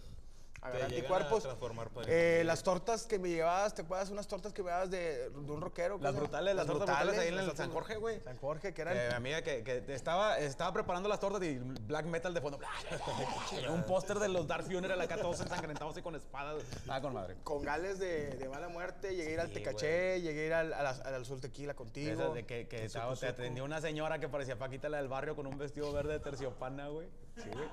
Agarrar 0.66 0.84
anticuerpos. 0.84 1.38
a 1.44 1.48
transformar, 1.48 1.88
padre. 1.90 2.40
Eh, 2.40 2.44
las 2.44 2.62
tortas 2.62 3.06
que 3.06 3.18
me 3.18 3.28
llevabas, 3.30 3.74
¿te 3.74 3.82
acuerdas? 3.82 4.10
Unas 4.10 4.26
tortas 4.26 4.52
que 4.52 4.62
me 4.62 4.68
llevabas 4.70 4.90
de, 4.90 5.30
de 5.30 5.50
un 5.52 5.60
rockero. 5.60 5.98
Las 6.00 6.14
brutales, 6.16 6.54
las 6.54 6.66
tortas 6.66 6.86
brutales 6.86 7.18
ahí 7.18 7.28
en 7.28 7.38
el 7.38 7.56
San 7.56 7.70
Jorge, 7.70 7.96
güey. 7.96 8.20
San 8.20 8.36
Jorge, 8.38 8.72
que 8.74 8.82
eran. 8.82 8.96
Eh, 8.96 9.06
mi 9.10 9.14
amiga 9.14 9.42
que, 9.42 9.62
que 9.62 9.84
estaba, 9.94 10.38
estaba 10.38 10.72
preparando 10.72 11.08
las 11.08 11.20
tortas 11.20 11.42
y 11.42 11.58
black 11.58 12.06
metal 12.06 12.32
de 12.34 12.40
fondo. 12.40 12.58
un 13.70 13.82
póster 13.84 14.18
de 14.18 14.28
los 14.28 14.46
Dark 14.46 14.64
Funeral 14.64 15.00
acá 15.00 15.16
todos 15.16 15.40
ensangrentados 15.40 15.96
y 15.96 16.02
con 16.02 16.14
espadas. 16.14 16.62
Estaba 16.74 17.00
con 17.00 17.14
madre. 17.14 17.36
con 17.44 17.62
gales 17.62 17.98
de, 17.98 18.30
de 18.36 18.48
mala 18.48 18.68
muerte, 18.68 19.14
llegué 19.14 19.30
a 19.30 19.32
ir 19.32 19.40
al 19.40 19.50
Tecaché, 19.52 20.20
llegué 20.20 20.42
a 20.42 20.46
ir 20.46 20.54
al, 20.54 20.72
al 20.72 21.14
Azul 21.14 21.40
Tequila 21.40 21.74
contigo. 21.74 22.34
De 22.34 22.44
que, 22.44 22.66
que 22.68 22.84
estaba- 22.84 23.14
te 23.16 23.26
atendió 23.26 23.64
una 23.64 23.80
señora 23.80 24.18
que 24.18 24.28
parecía 24.28 24.58
Paquita 24.58 24.88
la 24.88 24.98
del 24.98 25.08
barrio 25.08 25.36
con 25.36 25.46
un 25.46 25.56
vestido 25.58 25.92
verde 25.92 26.14
de 26.14 26.20
terciopana, 26.20 26.88
güey. 26.88 27.08
Sí, 27.36 27.48
güey. 27.52 27.68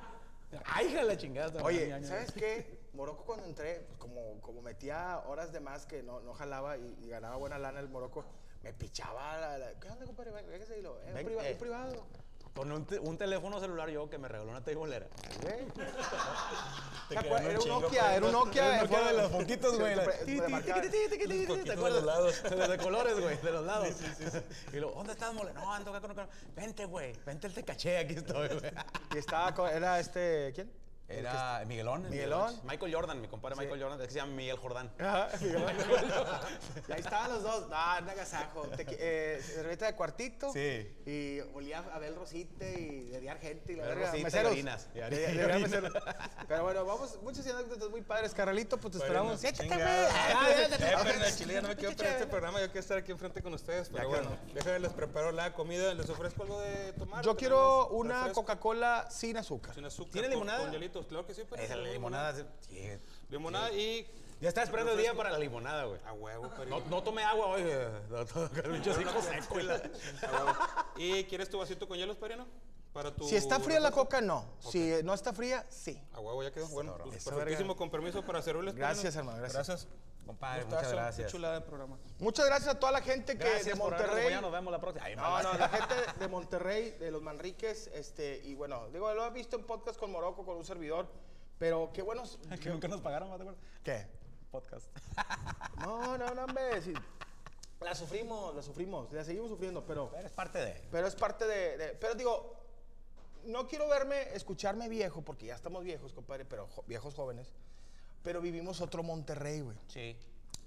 Ay, 0.66 0.88
hija 0.88 1.00
de 1.00 1.06
la 1.06 1.18
chingada. 1.18 1.64
Oye, 1.64 1.90
¿sabes 2.06 2.32
qué? 2.32 2.83
Morocco 2.94 3.24
cuando 3.26 3.46
entré, 3.46 3.82
pues 3.88 3.98
como, 4.00 4.40
como 4.42 4.62
metía 4.62 5.20
horas 5.28 5.52
de 5.52 5.60
más 5.60 5.86
que 5.86 6.04
no, 6.04 6.20
no 6.22 6.34
jalaba 6.34 6.78
y, 6.78 6.98
y 7.02 7.10
ganaba 7.10 7.36
buena 7.38 7.58
lana 7.58 7.80
el 7.80 7.90
Morocco, 7.90 8.24
me 8.62 8.72
pichaba 8.74 9.38
la... 9.40 9.58
la- 9.58 9.74
¿Qué 9.80 9.90
onda, 9.90 10.06
compadre? 10.06 10.32
Véngase 10.32 10.78
y 10.80 10.82
lo... 10.82 11.00
eh, 11.02 11.06
un, 11.08 11.14
Ven, 11.16 11.26
priva- 11.26 11.48
eh. 11.48 11.52
un 11.54 11.58
privado. 11.60 12.06
Con 12.56 12.72
un, 12.72 12.86
te- 12.86 13.00
un 13.00 13.18
teléfono 13.18 13.60
celular 13.60 13.90
yo 13.90 14.08
que 14.12 14.20
me 14.20 14.28
regaló 14.28 14.52
una 14.52 14.64
teibolera. 14.64 15.08
Un 17.10 17.18
Era 17.18 17.60
un 17.60 17.68
Nokia, 17.68 18.16
era 18.16 18.26
un 18.28 18.32
no- 18.32 18.46
Nokia. 18.46 18.76
Era 18.76 18.84
un 18.84 18.90
Nokia 18.92 19.08
de 19.12 19.18
los 19.18 19.32
poquitos, 19.32 19.80
güey. 19.80 19.96
¿Te 19.96 21.72
acuerdas? 21.72 21.94
los 21.94 22.04
lados. 22.04 22.44
De 22.44 22.56
los 22.56 22.70
de 22.70 22.78
colores, 22.78 23.20
güey, 23.20 23.38
de 23.42 23.52
los 23.52 23.66
lados. 23.66 23.90
Y 24.72 24.78
luego, 24.78 24.96
¿dónde 24.96 25.14
estás, 25.14 25.34
mole? 25.34 25.52
No, 25.54 25.74
ando 25.74 25.96
acá 25.96 26.08
con... 26.08 26.28
Vente, 26.56 26.86
güey, 26.86 27.14
vente 27.26 27.48
el 27.48 27.54
te 27.56 27.64
caché, 27.64 27.98
aquí 27.98 28.14
estoy, 28.14 28.48
güey. 28.50 28.72
Y 29.16 29.18
estaba 29.18 29.52
con, 29.56 29.68
era 29.70 30.00
este, 30.00 30.52
¿quién? 30.54 30.72
Era 31.08 31.64
Miguelón. 31.68 32.06
el 32.06 32.12
Miguelón. 32.12 32.60
Michael 32.64 32.94
Jordan, 32.96 33.22
mi 33.22 33.28
compadre 33.28 33.56
Michael 33.58 33.82
Jordan. 33.82 34.00
Es 34.02 34.08
que 34.08 34.14
se 34.14 34.20
llama 34.20 34.34
Miguel 34.34 34.58
Jordán. 34.58 34.92
Ajá, 35.00 35.30
y 36.88 36.92
ahí 36.92 37.00
estaban 37.00 37.32
los 37.34 37.44
dos. 37.44 37.62
No, 37.70 37.76
un 38.02 38.10
agasajo. 38.10 38.64
Tequi- 38.72 38.96
Eh, 39.00 39.42
cerveza 39.44 39.86
de 39.88 39.96
cuartito. 39.96 40.52
Sí. 40.54 40.96
Y 41.06 41.40
olía 41.54 41.80
a 41.80 41.96
Abel 41.96 42.16
Rosita 42.16 42.66
y 42.66 43.10
de 43.10 43.20
diar 43.20 43.38
gente 43.40 43.74
y 43.74 43.76
la 43.76 43.84
Abel 43.84 43.96
verga. 43.98 44.12
Rosita 44.12 44.20
y 44.20 44.24
meseros. 44.24 44.52
orinas. 44.54 44.90
Y. 44.96 45.00
Pero 46.48 46.64
bueno, 46.64 46.86
vamos, 46.86 47.20
muchas 47.22 47.46
anécdotas 47.48 47.90
muy 47.90 48.02
padres. 48.02 48.34
Carralito, 48.34 48.78
pues 48.78 48.94
te 48.94 48.98
Bueno, 49.00 49.14
esperamos. 49.14 49.40
Siéntate, 49.40 49.68
güey. 49.68 49.80
Ah, 49.88 50.48
Eh, 50.50 51.34
Chile 51.38 51.54
ya 51.56 51.62
no 51.62 51.68
me 51.70 51.76
quiero 51.76 51.90
Pinche 51.90 52.04
perder 52.04 52.14
este 52.22 52.28
programa, 52.28 52.60
yo 52.60 52.68
quiero 52.68 52.80
estar 52.80 52.98
aquí 52.98 53.12
enfrente 53.12 53.42
con 53.42 53.54
ustedes, 53.54 53.90
pero 53.90 54.04
Ya 54.04 54.08
bueno, 54.10 54.30
déjenme 54.54 54.80
les 54.80 54.94
preparo 54.94 55.32
la 55.32 55.54
comida, 55.54 55.94
les 55.94 56.10
ofrezco 56.10 56.44
algo 56.44 56.60
de 56.62 56.94
tomar. 56.94 57.24
Yo 57.24 57.36
quiero 57.36 57.88
una 57.90 58.32
Coca-Cola 58.34 59.08
sin 59.10 59.38
azúcar. 59.38 59.74
Sin 59.76 59.86
azúcar. 59.86 60.12
¿Tiene 60.14 60.28
con- 60.30 60.36
limonada? 60.38 60.64
Hielitos, 60.94 61.08
claro 61.08 61.26
que 61.26 61.34
sí. 61.34 61.44
pero 61.50 61.62
Esa 61.62 61.74
tenemos 61.74 61.94
limonada. 61.94 62.46
sí. 62.68 62.90
Limonada 63.30 63.72
y... 63.72 64.08
Ya 64.42 64.50
estaba 64.50 64.66
esperando 64.66 64.92
el 64.92 64.98
día 64.98 65.14
para 65.14 65.32
la 65.32 65.40
limonada, 65.40 65.86
güey. 65.86 66.00
A 66.06 66.12
huevo, 66.14 66.52
pero... 66.58 66.70
No, 66.70 66.86
no 66.90 67.02
tomé 67.04 67.24
agua 67.24 67.48
hoy. 67.48 67.62
eh, 67.66 67.90
pinche 68.72 68.92
hocico 68.92 69.22
seco 69.22 69.60
y 69.60 69.64
la- 69.64 69.82
¿Y 70.98 71.24
quieres 71.26 71.50
tu 71.50 71.58
vasito 71.58 71.88
con 71.88 71.98
hielos, 71.98 72.18
Perino? 72.18 72.46
Para 72.92 73.16
tu... 73.16 73.26
Si 73.28 73.36
está 73.38 73.60
fría 73.60 73.80
la 73.80 73.92
coca, 73.92 74.20
no. 74.22 74.46
Si 74.60 74.96
no 75.04 75.14
está 75.14 75.34
fría, 75.34 75.66
sí. 75.70 76.00
A 76.14 76.20
huevo, 76.20 76.44
ya 76.44 76.52
quedó. 76.52 76.68
Bueno, 76.68 76.96
pues, 77.04 77.24
perfectísimo, 77.24 77.70
verga. 77.70 77.78
con 77.78 77.90
permiso 77.90 78.22
para 78.24 78.42
servirles. 78.42 78.76
Gracias, 78.76 79.16
hermano, 79.16 79.38
gracias. 79.40 79.68
Gracias. 79.68 79.88
Compadre, 80.26 80.62
Gustazo, 80.64 80.76
muchas 80.82 80.90
qué 80.92 80.96
gracias. 80.96 81.32
chulada 81.32 81.54
de 81.56 81.62
programa. 81.62 81.98
Muchas 82.20 82.46
gracias 82.46 82.76
a 82.76 82.80
toda 82.80 82.92
la 82.94 83.02
gente 83.02 83.34
que 83.38 83.44
Gracias 83.44 83.66
de 83.66 83.76
por 83.76 83.94
habernos 83.94 84.00
Monterrey. 84.16 84.34
acompañado, 84.34 84.42
Nos 84.42 84.52
vemos 84.52 84.72
la 84.72 84.80
próxima. 84.80 85.06
Ay, 85.06 85.16
No, 85.16 85.44
no, 85.44 85.54
la 85.60 85.70
gente 85.70 85.96
de 86.20 86.28
Monterrey, 86.28 86.92
de 87.00 87.12
los 87.12 87.22
Manriques, 87.22 87.88
este, 87.94 88.42
y 88.46 88.56
bueno, 88.56 88.88
digo, 88.90 89.14
lo 89.14 89.26
he 89.26 89.30
visto 89.32 89.56
en 89.58 89.66
podcast 89.66 90.00
con 90.00 90.12
Morocco, 90.12 90.46
con 90.46 90.56
un 90.58 90.66
servidor, 90.66 91.08
pero 91.60 91.92
qué 91.94 92.02
buenos. 92.02 92.40
Que 92.62 92.70
nunca 92.70 92.88
nos 92.88 93.02
pagaron, 93.02 93.30
¿no 93.30 93.36
te 93.38 93.44
acuerdas? 93.44 93.64
¿Qué? 93.84 94.08
Podcast. 94.52 94.88
No, 95.80 96.18
no, 96.18 96.34
no, 96.34 96.44
hombre. 96.46 96.82
sí. 96.82 96.94
La 97.82 97.94
sufrimos, 97.94 98.56
la 98.56 98.62
sufrimos, 98.62 99.12
la 99.12 99.26
seguimos 99.26 99.50
sufriendo, 99.50 99.84
pero, 99.86 100.10
Eres 100.18 100.32
parte 100.32 100.60
de. 100.60 100.82
pero 100.90 101.06
es 101.06 101.16
parte 101.16 101.46
de, 101.46 101.78
de- 101.78 101.90
Pero 101.96 102.16
digo, 102.16 102.56
no 103.44 103.68
quiero 103.68 103.90
verme, 103.90 104.34
escucharme 104.34 104.88
viejo, 104.88 105.22
porque 105.22 105.48
ya 105.48 105.56
estamos 105.56 105.84
viejos, 105.84 106.14
compadre, 106.14 106.46
pero 106.46 106.68
jo- 106.68 106.84
viejos 106.88 107.14
jóvenes. 107.14 107.52
Pero 108.24 108.42
vivimos 108.42 108.82
otro 108.82 109.04
Monterrey, 109.04 109.62
güey. 109.62 109.78
Sí. 109.88 110.16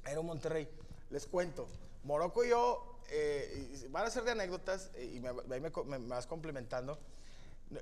Era 0.06 0.20
un 0.20 0.26
Monterrey. 0.26 0.68
Les 1.10 1.26
cuento. 1.26 1.66
Morocco 2.04 2.44
y 2.44 2.50
yo, 2.50 3.00
eh, 3.10 3.86
van 3.90 4.04
a 4.06 4.10
ser 4.10 4.24
de 4.24 4.32
anécdotas 4.32 4.90
eh, 4.94 5.12
y 5.16 5.20
me, 5.20 5.28
ahí 5.30 5.60
me, 5.60 5.70
me- 5.70 5.98
me 5.98 6.08
vas 6.08 6.26
complementando. 6.26 6.98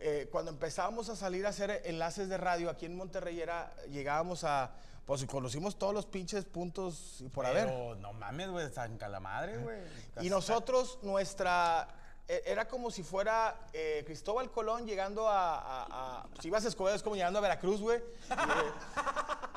Eh, 0.01 0.29
cuando 0.33 0.51
empezábamos 0.51 1.09
a 1.11 1.17
salir 1.17 1.45
a 1.45 1.51
hacer 1.51 1.83
enlaces 1.85 2.29
de 2.29 2.39
radio 2.39 2.71
aquí 2.71 2.87
en 2.87 2.97
Monterrey, 2.97 3.41
era, 3.41 3.75
llegábamos 3.91 4.45
a. 4.45 4.73
Pues 5.05 5.23
conocimos 5.27 5.79
todos 5.79 5.93
los 5.93 6.07
pinches 6.07 6.47
puntos 6.47 7.21
y 7.21 7.29
por 7.29 7.45
haber. 7.45 7.67
Pero 7.67 7.95
no 7.97 8.15
mames, 8.15 8.49
güey, 8.49 8.73
San 8.73 8.97
Calamadre, 8.97 9.59
güey. 9.59 9.77
Y 10.23 10.31
nosotros, 10.31 10.99
nuestra. 11.03 11.89
E- 12.29 12.43
Era 12.47 12.67
como 12.67 12.91
si 12.91 13.03
fuera 13.03 13.69
eh, 13.73 14.03
Cristóbal 14.07 14.51
Colón 14.51 14.87
llegando 14.87 15.29
a. 15.29 15.59
a- 15.59 16.21
a- 16.23 16.27
si 16.41 16.49
ibas 16.49 16.65
a 16.65 16.69
Escobedo, 16.69 16.95
es 16.97 17.03
como 17.03 17.17
llegando 17.17 17.39
a 17.39 17.43
Veracruz, 17.43 17.81
güey. 17.81 17.99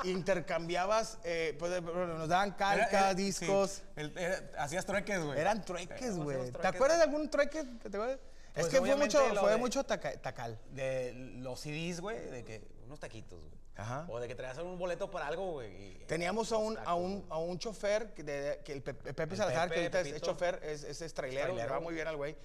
Y, 0.04 0.10
eh, 0.10 0.12
intercambiabas, 0.12 1.18
eh, 1.24 1.56
pues, 1.60 1.72
eh, 1.74 1.82
nos 1.82 2.28
daban 2.30 2.50
Era- 2.50 2.58
calcas, 2.58 2.92
era- 2.94 3.14
discos. 3.14 3.72
sí, 3.72 3.82
el- 3.96 4.18
era- 4.18 4.42
hacías 4.60 4.86
trueques, 4.86 5.24
güey. 5.24 5.40
Eran 5.40 5.64
trueques, 5.64 6.18
güey. 6.18 6.52
¿Te 6.52 6.68
acuerdas 6.68 6.98
de 6.98 7.04
algún 7.06 7.30
trueque? 7.30 7.64
que 7.82 7.90
te 7.90 7.98
acuerdas? 7.98 8.20
Pues, 8.54 8.66
es 8.68 8.72
que 8.74 8.80
fue 8.80 8.96
mucho, 8.96 9.20
fue 9.40 9.52
de- 9.52 9.58
mucho 9.58 9.84
taca- 9.84 10.20
tacal. 10.22 10.60
De 10.72 11.14
los 11.40 11.60
CDs, 11.60 12.00
güey, 12.02 12.20
de 12.30 12.44
que 12.44 12.68
unos 12.86 13.00
taquitos, 13.00 13.40
güey. 13.40 13.58
Ajá. 13.78 14.06
O 14.10 14.20
de 14.20 14.28
que 14.28 14.36
traías 14.36 14.58
un 14.58 14.78
boleto 14.78 15.10
para 15.12 15.28
algo, 15.28 15.52
güey. 15.54 16.00
Teníamos 16.08 16.52
a 16.52 16.58
un, 16.58 16.78
a 16.84 16.96
un, 16.96 17.20
güey. 17.20 17.26
a 17.30 17.38
un 17.38 17.60
chofer, 17.60 18.14
que, 18.14 18.24
de- 18.24 18.60
que 18.66 18.74
el 18.74 18.82
Pe- 18.82 18.94
Pepe, 18.96 19.24
El 19.24 19.38
Salazar, 19.38 19.70
que 19.70 19.76
Pepe, 19.76 19.98
ahorita 19.98 20.02
es, 20.02 20.16
es 20.16 20.22
chofer, 20.22 20.60
es, 20.64 20.84
es, 20.84 21.02
es 21.02 21.14
trailero, 21.14 21.48
le 21.50 21.54
Trailero. 21.54 21.74
va 21.76 21.80
muy 21.80 21.94
bien 21.94 22.08
al 22.08 22.18
güey. 22.18 22.36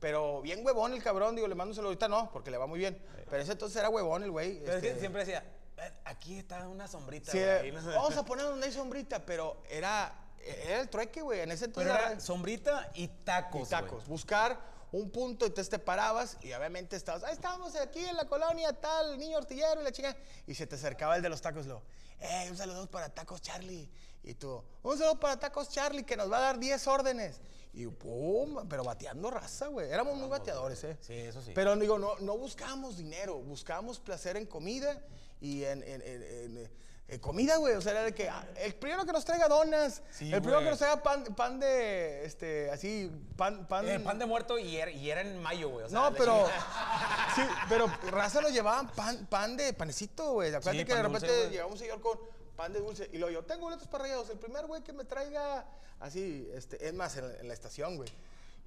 Pero 0.00 0.40
bien 0.42 0.64
huevón 0.64 0.92
el 0.94 1.02
cabrón, 1.02 1.34
digo, 1.34 1.46
le 1.48 1.54
mando 1.54 1.72
un 1.72 1.74
saludo. 1.74 1.90
Ahorita 1.90 2.08
no, 2.08 2.30
porque 2.32 2.50
le 2.50 2.56
va 2.56 2.66
muy 2.66 2.78
bien. 2.78 3.00
Pero 3.28 3.42
ese 3.42 3.52
entonces 3.52 3.76
era 3.78 3.88
huevón 3.90 4.22
el 4.22 4.30
güey. 4.30 4.60
Pero 4.60 4.70
es 4.72 4.76
este, 4.76 4.94
que 4.94 5.00
siempre 5.00 5.24
decía, 5.24 5.44
"Eh, 5.76 5.92
aquí 6.04 6.38
está 6.38 6.66
una 6.68 6.86
sombrita, 6.88 7.32
sí, 7.32 7.38
güey. 7.38 7.70
vamos 7.72 8.16
a 8.16 8.24
poner 8.24 8.44
donde 8.46 8.66
hay 8.66 8.72
sombrita, 8.72 9.26
pero 9.26 9.60
era, 9.68 10.14
era 10.40 10.80
el 10.80 10.88
trueque, 10.88 11.20
güey. 11.20 11.40
En 11.40 11.50
ese 11.50 11.64
entonces 11.66 11.90
Pero 11.92 12.02
era- 12.02 12.12
era 12.12 12.20
sombrita 12.20 12.90
y 12.94 13.08
tacos, 13.08 13.66
y 13.66 13.70
tacos. 13.70 14.06
Buscar 14.06 14.58
un 14.92 15.10
punto, 15.10 15.46
entonces 15.46 15.68
te 15.70 15.78
parabas 15.78 16.36
y 16.42 16.52
obviamente 16.52 16.96
estabas, 16.96 17.22
ahí 17.24 17.32
estábamos 17.34 17.74
aquí 17.76 18.04
en 18.04 18.16
la 18.16 18.26
colonia, 18.26 18.72
tal, 18.72 19.18
niño 19.18 19.38
artillero 19.38 19.80
y 19.80 19.84
la 19.84 19.92
chica. 19.92 20.16
Y 20.46 20.54
se 20.54 20.66
te 20.66 20.76
acercaba 20.76 21.16
el 21.16 21.22
de 21.22 21.28
los 21.28 21.40
tacos, 21.40 21.66
lo, 21.66 21.82
eh, 22.20 22.46
un 22.50 22.56
saludo 22.56 22.86
para 22.90 23.08
Tacos 23.08 23.40
Charlie. 23.42 23.88
Y 24.24 24.34
tú, 24.34 24.62
un 24.82 24.98
saludo 24.98 25.20
para 25.20 25.38
Tacos 25.38 25.68
Charlie 25.68 26.04
que 26.04 26.16
nos 26.16 26.30
va 26.30 26.38
a 26.38 26.40
dar 26.40 26.58
10 26.58 26.86
órdenes. 26.88 27.40
Y 27.74 27.86
pum, 27.86 28.66
pero 28.68 28.82
bateando 28.82 29.30
raza, 29.30 29.66
güey. 29.68 29.90
Éramos 29.90 30.16
muy 30.16 30.28
bateadores, 30.28 30.82
¿eh? 30.84 30.96
Sí, 31.00 31.12
eso 31.14 31.40
sí. 31.42 31.52
Pero 31.54 31.76
digo, 31.76 31.98
no, 31.98 32.16
no 32.20 32.36
buscábamos 32.36 32.96
dinero, 32.96 33.38
buscábamos 33.40 34.00
placer 34.00 34.36
en 34.36 34.46
comida 34.46 35.00
y 35.40 35.64
en, 35.64 35.82
en- 35.84 36.02
en- 36.02 36.22
en, 36.58 36.70
eh, 37.08 37.18
comida, 37.20 37.56
güey. 37.56 37.74
O 37.74 37.80
sea, 37.80 37.92
era 37.92 38.02
de 38.02 38.14
que 38.14 38.28
ah, 38.28 38.46
el 38.58 38.74
primero 38.74 39.04
que 39.06 39.12
nos 39.12 39.24
traiga 39.24 39.48
donas, 39.48 40.02
Sí, 40.10 40.26
el 40.32 40.40
primero 40.40 40.56
güey. 40.58 40.64
que 40.64 40.70
nos 40.70 40.78
traiga 40.78 41.02
pan, 41.02 41.24
pan 41.34 41.58
de, 41.58 42.24
este, 42.24 42.70
así, 42.70 43.10
pan, 43.36 43.66
pan. 43.66 43.88
Eh, 43.88 43.98
pan 44.00 44.18
de 44.18 44.26
muerto 44.26 44.58
y 44.58 44.76
era, 44.76 44.90
y 44.90 45.10
era 45.10 45.22
en 45.22 45.40
mayo, 45.42 45.70
güey. 45.70 45.86
o 45.86 45.88
sea, 45.88 45.98
no, 46.00 46.12
pero. 46.14 46.46
Sí, 47.34 47.42
pero 47.68 47.86
raza 48.10 48.40
nos 48.40 48.52
llevaban 48.52 48.88
pan, 48.88 49.26
pan 49.26 49.56
de 49.56 49.72
panecito, 49.72 50.32
güey. 50.32 50.48
Acuérdate 50.48 50.78
Sí, 50.78 50.84
que 50.84 50.94
de 50.94 51.02
pan 51.02 51.12
repente 51.12 51.36
güey. 51.38 51.50
llegaba 51.50 51.70
un 51.70 51.78
señor 51.78 52.00
con 52.00 52.18
pan 52.56 52.72
de 52.72 52.80
dulce. 52.80 53.08
Y 53.12 53.18
luego 53.18 53.32
yo, 53.32 53.44
tengo 53.44 53.62
boletos 53.62 53.86
para 53.86 54.04
rayados. 54.04 54.28
El 54.30 54.38
primer 54.38 54.66
güey 54.66 54.82
que 54.82 54.92
me 54.92 55.04
traiga 55.04 55.64
así, 56.00 56.48
este, 56.54 56.86
es 56.88 56.92
más, 56.94 57.16
en, 57.16 57.28
la- 57.28 57.36
en 57.38 57.48
la 57.48 57.54
estación, 57.54 57.96
güey. 57.96 58.08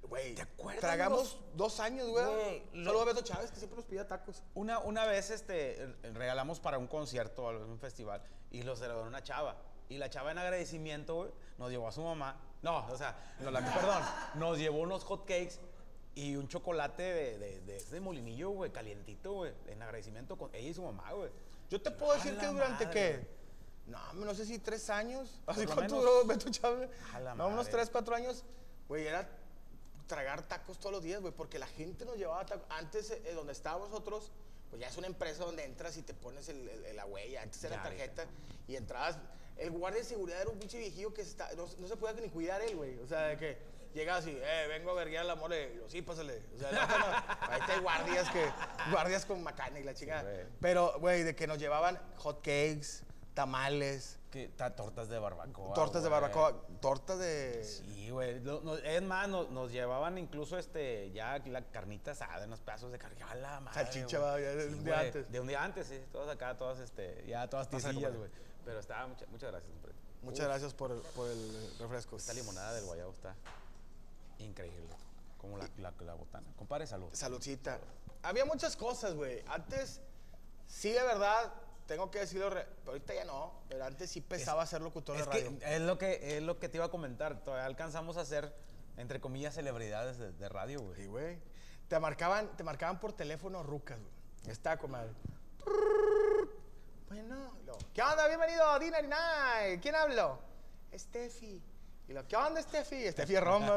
Güey, 0.08 0.34
¿Te 0.34 0.42
acuerdas 0.42 0.80
Tragamos 0.80 1.18
los- 1.34 1.56
dos 1.56 1.80
años, 1.80 2.08
güey. 2.08 2.62
Lo- 2.74 2.92
Solo 2.92 3.04
Beto 3.06 3.22
Chávez, 3.22 3.50
que 3.50 3.56
siempre 3.58 3.76
nos 3.76 3.84
pedía 3.86 4.06
tacos. 4.06 4.42
Una, 4.54 4.78
una 4.80 5.06
vez 5.06 5.30
este, 5.30 5.94
regalamos 6.12 6.60
para 6.60 6.76
un 6.78 6.86
concierto, 6.86 7.46
un 7.48 7.78
festival, 7.78 8.22
y 8.50 8.62
lo 8.62 8.76
celebró 8.76 9.04
una 9.04 9.22
chava. 9.22 9.56
Y 9.88 9.98
la 9.98 10.10
chava 10.10 10.32
en 10.32 10.38
agradecimiento, 10.38 11.14
güey, 11.16 11.30
nos 11.58 11.70
llevó 11.70 11.88
a 11.88 11.92
su 11.92 12.02
mamá. 12.02 12.36
No, 12.62 12.86
o 12.86 12.96
sea, 12.96 13.16
no, 13.40 13.50
la, 13.50 13.60
perdón, 13.74 14.02
nos 14.34 14.58
llevó 14.58 14.80
unos 14.80 15.04
hot 15.04 15.20
cakes 15.26 15.58
y 16.14 16.36
un 16.36 16.46
chocolate 16.48 17.02
de, 17.02 17.38
de, 17.60 17.84
de, 17.84 18.00
molinillo, 18.00 18.50
güey, 18.50 18.70
calientito, 18.70 19.32
güey, 19.32 19.52
en 19.68 19.80
agradecimiento 19.82 20.36
con 20.36 20.54
ella 20.54 20.68
y 20.68 20.74
su 20.74 20.82
mamá, 20.82 21.12
güey. 21.12 21.30
Yo 21.70 21.80
te 21.80 21.90
puedo 21.90 22.12
decir 22.14 22.36
que 22.36 22.46
durante 22.46 22.86
madre. 22.86 23.00
qué. 23.00 23.42
No, 23.86 24.12
no 24.14 24.34
sé 24.34 24.44
si 24.46 24.58
tres 24.58 24.90
años. 24.90 25.40
Así 25.46 25.64
cuánto 25.66 25.96
duró 26.00 26.24
Beto 26.26 26.50
Chávez. 26.50 26.90
A 27.14 27.20
la 27.20 27.34
No, 27.34 27.48
unos 27.48 27.68
tres, 27.68 27.88
cuatro 27.90 28.14
años. 28.14 28.44
Güey, 28.88 29.06
era 29.06 29.28
tragar 30.12 30.46
tacos 30.46 30.78
todos 30.78 30.92
los 30.92 31.02
días, 31.02 31.22
güey, 31.22 31.32
porque 31.32 31.58
la 31.58 31.66
gente 31.66 32.04
nos 32.04 32.16
llevaba 32.18 32.44
tacos. 32.44 32.66
Antes, 32.68 33.10
eh, 33.12 33.32
donde 33.34 33.52
estábamos 33.54 33.88
nosotros, 33.88 34.30
pues 34.68 34.80
ya 34.80 34.88
es 34.88 34.96
una 34.98 35.06
empresa 35.06 35.44
donde 35.44 35.64
entras 35.64 35.96
y 35.96 36.02
te 36.02 36.12
pones 36.12 36.48
el- 36.50 36.68
el- 36.68 36.96
la 36.96 37.06
huella. 37.06 37.40
Antes 37.42 37.64
era 37.64 37.76
Ya, 37.76 37.82
tarjeta 37.82 38.26
y 38.68 38.76
entrabas. 38.76 39.16
El 39.56 39.70
guardia 39.70 40.00
de 40.02 40.06
seguridad 40.06 40.40
era 40.42 40.50
un 40.50 40.58
pinche 40.58 40.78
viejillo 40.78 41.14
que 41.14 41.22
está, 41.22 41.50
no, 41.54 41.66
no 41.78 41.88
se 41.88 41.96
podía 41.96 42.20
ni 42.20 42.28
cuidar 42.28 42.60
él, 42.60 42.76
güey. 42.76 42.98
O 42.98 43.06
sea, 43.06 43.28
de 43.28 43.36
que 43.38 43.58
llegaba 43.94 44.18
así, 44.18 44.30
eh, 44.38 44.66
vengo 44.68 44.90
a 44.90 44.94
verguiar 44.94 45.24
la 45.24 45.34
mole. 45.34 45.72
Y 45.74 45.76
yo, 45.78 45.88
sí, 45.88 46.02
pásale. 46.02 46.42
O 46.56 46.58
sea, 46.58 46.72
no, 46.72 46.86
no, 46.86 47.52
ahí 47.52 47.60
hay 47.68 47.80
guardias 47.80 48.28
que, 48.30 48.44
guardias 48.90 49.24
con 49.24 49.42
macana 49.42 49.80
y 49.80 49.84
la 49.84 49.92
güey. 49.92 50.46
Pero, 50.60 50.98
güey, 51.00 51.22
de 51.22 51.34
que 51.34 51.46
nos 51.46 51.56
llevaban 51.58 51.98
hot 52.18 52.38
cakes, 52.38 53.02
tamales, 53.34 54.18
Que, 54.30 54.48
ta- 54.48 54.74
tortas 54.76 55.08
de 55.08 55.18
barbacoa. 55.18 55.74
tortas 55.74 56.02
de 56.02 56.08
barbacoa, 56.08 56.60
tortas 56.80 57.18
de... 57.18 57.64
Sí, 57.64 58.10
güey. 58.10 58.40
No- 58.40 58.76
es 58.76 59.02
más, 59.02 59.28
nos, 59.28 59.50
nos 59.50 59.70
llevaban 59.72 60.18
incluso 60.18 60.58
este, 60.58 61.10
ya 61.12 61.38
la 61.46 61.62
carnita 61.70 62.12
asada, 62.12 62.44
unos 62.46 62.60
pedazos 62.60 62.92
de 62.92 62.98
carne. 62.98 63.22
¡A 63.22 63.34
la 63.34 63.60
madre! 63.60 63.84
Salchicha, 63.84 64.18
güey. 64.18 64.30
va, 64.30 64.40
ya 64.40 64.50
de 64.54 64.66
un 64.68 64.84
día 64.84 64.94
güey, 64.94 65.06
antes. 65.06 65.32
De 65.32 65.40
un 65.40 65.46
día 65.46 65.62
antes, 65.64 65.86
sí. 65.86 66.00
Todas 66.12 66.28
acá, 66.34 66.56
todas, 66.56 66.78
este, 66.80 67.24
ya 67.26 67.48
todas 67.48 67.68
tizillas, 67.68 68.14
güey. 68.16 68.30
Pero 68.64 68.80
estaba, 68.80 69.06
mucha- 69.06 69.26
muchas 69.26 69.50
gracias, 69.50 69.72
hombre. 69.74 69.92
Muchas 70.22 70.46
gracias 70.46 70.72
por 70.74 70.92
el, 70.92 70.98
por 71.16 71.28
el 71.28 71.74
refresco. 71.80 72.16
Esta 72.16 72.32
limonada 72.32 72.72
del 72.74 72.84
guayabo 72.84 73.10
está 73.12 73.34
increíble. 74.38 74.88
Como 75.38 75.58
la, 75.58 75.68
la, 75.78 75.92
la 76.00 76.14
botana. 76.14 76.46
Compadre, 76.56 76.86
salud. 76.86 77.08
Saludcita. 77.12 77.80
Había 78.22 78.44
muchas 78.44 78.76
cosas, 78.76 79.14
güey. 79.14 79.42
Antes, 79.48 80.00
sí, 80.66 80.92
de 80.92 81.02
verdad, 81.02 81.52
tengo 81.86 82.10
que 82.10 82.20
decirlo, 82.20 82.50
re- 82.50 82.66
pero 82.80 82.92
ahorita 82.92 83.14
ya 83.14 83.24
no, 83.24 83.52
pero 83.68 83.84
antes 83.84 84.10
sí 84.10 84.20
pesaba 84.20 84.64
ser 84.66 84.80
locutor 84.82 85.16
Es 85.16 85.26
de 85.26 85.32
radio. 85.32 85.58
que 85.58 85.74
es 85.76 85.80
lo 85.82 85.98
que, 85.98 86.36
es 86.36 86.42
lo 86.42 86.58
que 86.58 86.68
te 86.68 86.76
iba 86.78 86.86
a 86.86 86.90
comentar. 86.90 87.42
Todavía 87.44 87.66
alcanzamos 87.66 88.16
a 88.16 88.24
ser, 88.24 88.54
entre 88.96 89.20
comillas, 89.20 89.54
celebridades 89.54 90.18
de, 90.18 90.32
de 90.32 90.48
radio, 90.48 90.80
güey. 90.80 90.96
Sí, 90.96 91.06
güey. 91.06 91.38
Te 91.88 91.98
marcaban, 92.00 92.56
te 92.56 92.64
marcaban 92.64 92.98
por 93.00 93.12
teléfono 93.12 93.62
rucas, 93.62 93.98
güey. 94.00 94.12
Está 94.52 94.76
comadre. 94.78 95.12
Bueno, 97.08 97.52
luego, 97.64 97.78
¿qué 97.92 98.02
onda? 98.02 98.26
Bienvenido 98.26 98.64
a 98.68 98.78
Dinner 98.78 99.06
Night. 99.08 99.82
¿Quién 99.82 99.94
habló? 99.94 100.38
Steffi. 100.96 101.62
Y 102.08 102.12
lo, 102.12 102.26
¿qué 102.26 102.36
onda, 102.36 102.62
Steffi? 102.62 103.10
Steffi 103.12 103.38
Rombo. 103.38 103.74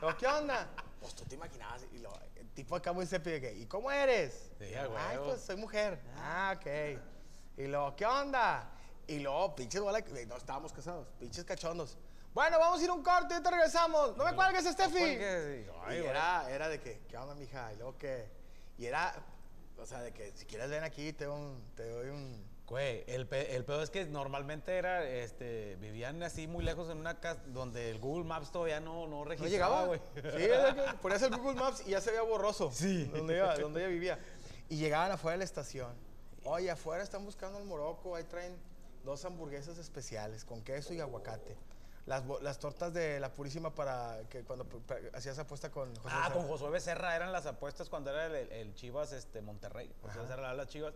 Lo, 0.00 0.16
¿qué 0.18 0.26
onda? 0.26 0.68
Pues 1.00 1.14
tú 1.14 1.24
te 1.24 1.34
imaginabas, 1.34 1.82
y 1.92 1.98
lo, 1.98 2.10
el 2.36 2.48
tipo 2.50 2.74
acá 2.76 2.92
muy 2.92 3.06
serio, 3.06 3.32
de 3.32 3.40
que, 3.40 3.52
¿y 3.54 3.66
cómo 3.66 3.90
eres? 3.90 4.50
Sí, 4.58 4.74
Ay, 4.74 5.18
pues 5.24 5.40
soy 5.42 5.56
mujer. 5.56 6.00
Ah, 6.16 6.54
ok. 6.56 6.98
Y 7.58 7.66
luego, 7.66 7.94
¿qué 7.96 8.06
onda? 8.06 8.70
Y 9.06 9.18
luego, 9.18 9.54
pinches 9.54 9.82
no 9.82 10.36
estábamos 10.36 10.72
casados, 10.72 11.08
pinches 11.18 11.44
cachondos. 11.44 11.98
Bueno, 12.32 12.58
vamos 12.58 12.80
a 12.80 12.84
ir 12.84 12.90
a 12.90 12.92
un 12.92 13.02
corte, 13.02 13.34
ahorita 13.34 13.50
regresamos. 13.50 14.16
No 14.16 14.24
me 14.24 14.34
cuelgues, 14.34 14.64
Steffi. 14.64 14.92
cuelgues, 14.98 15.66
y- 15.66 15.92
y 15.94 15.96
era, 15.96 16.48
era 16.50 16.68
de 16.68 16.80
que, 16.80 17.00
¿qué 17.08 17.16
onda, 17.16 17.34
mija? 17.34 17.72
Y 17.72 17.76
luego 17.76 17.98
que, 17.98 18.30
y 18.78 18.86
era, 18.86 19.14
o 19.76 19.84
sea, 19.86 20.00
de 20.02 20.12
que 20.12 20.30
si 20.36 20.46
quieres 20.46 20.70
ven 20.70 20.84
aquí, 20.84 21.12
te 21.12 21.26
un, 21.26 21.60
te 21.74 21.90
doy 21.90 22.08
un, 22.10 22.46
Güey, 22.68 23.02
el, 23.06 23.26
pe- 23.26 23.56
el 23.56 23.64
pedo 23.64 23.82
es 23.82 23.88
que 23.88 24.04
normalmente 24.04 24.76
era, 24.76 25.02
este, 25.02 25.76
vivían 25.76 26.22
así 26.22 26.46
muy 26.46 26.62
lejos 26.62 26.90
en 26.90 26.98
una 26.98 27.18
casa 27.18 27.40
donde 27.46 27.90
el 27.90 27.98
Google 27.98 28.24
Maps 28.26 28.52
todavía 28.52 28.78
no, 28.78 29.06
no 29.06 29.20
¿No 29.20 29.24
registraba, 29.24 29.48
llegaba? 29.48 29.86
güey. 29.86 30.00
Sí, 30.14 30.44
era 30.44 30.74
que 30.74 30.98
ponías 30.98 31.22
el 31.22 31.34
Google 31.34 31.54
Maps 31.58 31.82
y 31.86 31.90
ya 31.92 32.02
se 32.02 32.10
veía 32.10 32.22
borroso. 32.22 32.70
Sí. 32.74 33.04
Donde, 33.06 33.38
iba- 33.38 33.56
donde 33.56 33.80
ella 33.80 33.88
vivía. 33.88 34.18
Y 34.68 34.76
llegaban 34.76 35.10
afuera 35.10 35.32
de 35.32 35.38
la 35.38 35.44
estación. 35.44 35.94
Oye, 36.44 36.70
afuera 36.70 37.02
están 37.02 37.24
buscando 37.24 37.58
el 37.58 37.64
Morocco. 37.64 38.14
Ahí 38.14 38.24
traen 38.24 38.56
dos 39.04 39.24
hamburguesas 39.24 39.78
especiales 39.78 40.44
con 40.44 40.62
queso 40.62 40.92
y 40.94 41.00
aguacate. 41.00 41.56
Las, 42.06 42.24
las 42.40 42.58
tortas 42.58 42.94
de 42.94 43.20
la 43.20 43.30
Purísima 43.32 43.74
para 43.74 44.20
que 44.30 44.42
cuando 44.42 44.66
hacías 45.12 45.38
apuesta 45.38 45.70
con 45.70 45.94
José 45.96 46.08
Ah, 46.14 46.20
Becerra. 46.28 46.34
con 46.34 46.48
Josué 46.48 46.70
Becerra 46.70 47.16
eran 47.16 47.32
las 47.32 47.44
apuestas 47.44 47.90
cuando 47.90 48.10
era 48.10 48.26
el, 48.38 48.74
Chivas 48.74 49.12
este, 49.12 49.42
Monterrey. 49.42 49.92
Josué 50.00 50.22
Becerra 50.22 50.36
le 50.36 50.42
daba 50.42 50.54
las 50.54 50.68
Chivas. 50.68 50.94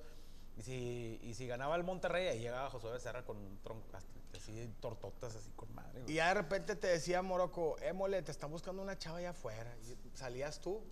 Y 0.57 0.63
si, 0.63 1.21
y 1.23 1.35
si 1.35 1.47
ganaba 1.47 1.77
el 1.77 1.85
Monterrey, 1.85 2.29
ahí 2.29 2.39
llegaba 2.41 2.71
Josué 2.71 2.93
Becerra 2.93 3.25
con 3.25 3.37
un 3.37 3.59
tronco, 3.63 3.87
así 4.35 4.71
tortotas 4.81 5.35
así 5.37 5.51
con 5.55 5.75
madre. 5.75 6.01
güey. 6.01 6.13
Y 6.13 6.17
ya 6.17 6.29
de 6.29 6.35
repente 6.35 6.77
te 6.77 6.87
decía 6.87 7.21
Morocco, 7.23 7.77
eh, 7.81 7.93
mole, 7.93 8.23
te 8.23 8.33
están 8.33 8.51
buscando 8.51 8.81
una 8.83 8.99
chava 8.99 9.19
allá 9.19 9.31
afuera. 9.31 9.75
Y 9.83 10.17
salías 10.17 10.61
tú. 10.61 10.83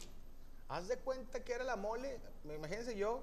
Haz 0.69 0.87
de 0.89 0.99
cuenta 0.99 1.43
que 1.45 1.53
era 1.55 1.65
la 1.65 1.77
mole. 1.77 2.21
Me- 2.45 2.55
Imagínense 2.57 2.95
yo, 2.97 3.23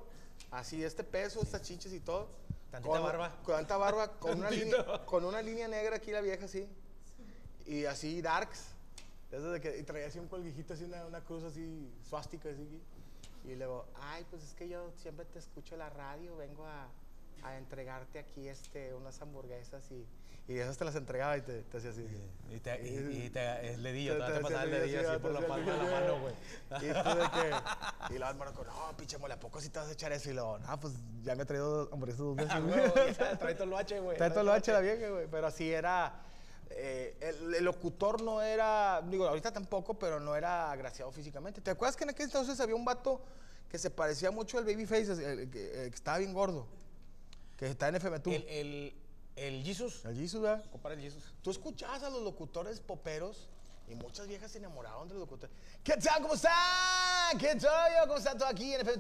así, 0.52 0.84
este 0.84 1.04
peso, 1.04 1.42
estas 1.42 1.62
chiches 1.62 1.94
y 1.94 2.00
todo. 2.00 2.28
Tantita 2.72 2.94
Con- 2.96 3.04
barba. 3.04 3.36
Con 3.44 3.56
tanta 3.56 3.78
barba, 3.78 4.20
con 4.20 4.40
una, 4.40 4.50
línea, 4.50 5.06
con 5.06 5.26
una 5.26 5.42
línea 5.42 5.68
negra 5.68 5.98
aquí 5.98 6.12
la 6.12 6.22
vieja 6.22 6.46
así. 6.46 6.68
Y 7.66 7.86
así 7.86 8.22
darks. 8.22 8.66
Eso 9.32 9.52
de 9.52 9.60
que 9.60 9.78
y 9.78 9.84
traía 9.84 10.08
así 10.08 10.20
un 10.20 10.28
colguijito, 10.28 10.74
así 10.74 10.86
una, 10.86 11.06
una 11.06 11.22
cruz 11.22 11.44
así, 11.44 11.92
suástica 12.10 12.50
así. 12.50 12.82
Y 13.46 13.56
luego, 13.56 13.86
ay, 13.96 14.26
pues 14.30 14.44
es 14.44 14.54
que 14.54 14.68
yo 14.68 14.92
siempre 15.02 15.26
te 15.26 15.40
escucho 15.40 15.76
en 15.76 15.80
la 15.80 15.90
radio, 15.90 16.36
vengo 16.38 16.66
a, 16.66 16.88
a 17.44 17.58
entregarte 17.58 18.20
aquí 18.20 18.48
este, 18.48 18.94
unas 18.94 19.22
hamburguesas 19.22 19.90
y, 19.92 20.06
y 20.48 20.58
esas 20.60 20.78
te 20.78 20.86
las 20.86 20.96
entregaba 20.96 21.38
y 21.38 21.42
te, 21.42 21.64
te 21.64 21.78
hacía 21.78 21.90
así. 21.90 22.06
Y, 22.50 22.60
te, 22.60 22.82
y, 22.88 23.26
y 23.26 23.30
te, 23.30 23.74
el 23.74 23.84
dedillo, 23.84 24.18
Te- 24.18 24.26
te, 24.26 24.34
te 24.34 24.40
pasaba 24.40 24.64
el 24.64 24.72
dedillo 24.72 25.10
así, 25.12 25.20
por 25.20 25.32
la 25.32 25.42
palma 25.46 25.72
de 25.74 25.78
la 25.78 25.92
mano, 25.92 26.20
güey. 26.22 26.34
Y 26.90 26.94
tú 26.94 27.10
de 27.20 27.30
que. 27.32 27.52
Y 28.16 28.18
luego 28.18 28.32
el 28.32 28.38
Marco, 28.38 28.64
no, 28.64 28.96
pinche 28.98 29.18
mole, 29.18 29.34
¿a 29.34 29.40
poco 29.40 29.60
si 29.60 29.70
te 29.70 29.80
vas 29.80 29.90
a 29.90 29.92
echar 29.92 30.14
eso? 30.14 30.30
Y 30.30 30.34
luego, 30.34 30.58
no, 30.60 30.80
pues 30.80 30.94
ya 31.24 31.36
me 31.36 31.44
he 31.44 31.46
traído 31.46 31.90
hamburguesas 31.92 32.20
dos 32.20 32.36
veces. 32.38 32.52
Ah, 32.56 32.60
güey. 32.62 33.38
Trae 33.38 33.56
todo 33.56 33.64
el 33.66 33.74
H, 33.74 34.00
güey. 34.00 34.18
Trae 34.18 34.30
todo 34.32 34.44
lo 34.44 34.54
H 34.54 34.72
la 34.72 34.80
vieja, 34.80 35.10
güey. 35.10 35.28
Pero 35.30 35.48
así 35.48 35.70
era. 35.70 36.22
eh, 36.70 37.18
el, 37.20 37.56
el 37.56 37.64
locutor 37.66 38.22
no 38.22 38.42
era. 38.42 39.02
Digo, 39.10 39.28
ahorita 39.28 39.52
tampoco, 39.52 40.00
pero 40.00 40.22
no 40.22 40.34
era 40.38 40.72
agraciado 40.72 41.12
físicamente. 41.12 41.60
¿Te 41.60 41.72
acuerdas 41.72 41.98
que 41.98 42.06
en 42.06 42.12
aquel 42.12 42.26
entonces 42.28 42.58
había 42.62 42.76
un 42.76 42.86
vato 42.86 43.22
que 43.70 43.78
se 43.78 43.90
parecía 43.90 44.32
mucho 44.32 44.58
al 44.58 44.64
Babyface, 44.64 45.12
el, 45.12 45.50
que, 45.50 45.84
el 45.84 45.90
que 45.90 45.96
estaba 45.96 46.20
bien 46.20 46.34
gordo? 46.34 46.66
Que 47.58 47.68
está 47.68 47.90
en 47.90 47.96
FM 47.96 48.20
tú. 48.22 48.32
El, 48.32 48.46
el, 48.48 48.94
el 49.38 49.64
Jesus. 49.64 50.04
El 50.06 50.16
Jesus, 50.18 50.42
¿verdad? 50.42 50.66
Compara 50.72 50.96
el 50.96 51.02
Jesus. 51.02 51.24
Tú 51.42 51.52
escuchabas 51.52 52.04
a 52.04 52.10
los 52.10 52.22
locutores 52.24 52.80
poperos 52.82 53.48
y 53.88 53.96
muchas 53.96 54.28
viejas 54.28 54.52
se 54.52 54.58
enamoraban 54.58 55.08
de 55.08 55.14
los 55.14 55.22
locutores. 55.22 55.56
¿Qué 55.84 55.96
tal? 55.96 56.22
¿Cómo 56.22 56.34
están? 56.34 57.38
¿Qué 57.40 57.56
tal? 57.56 57.92
yo? 57.94 58.02
¿Cómo 58.08 58.18
están 58.18 58.38
todos 58.38 58.52
aquí 58.52 58.74
en 58.74 58.82
FM? 58.82 58.98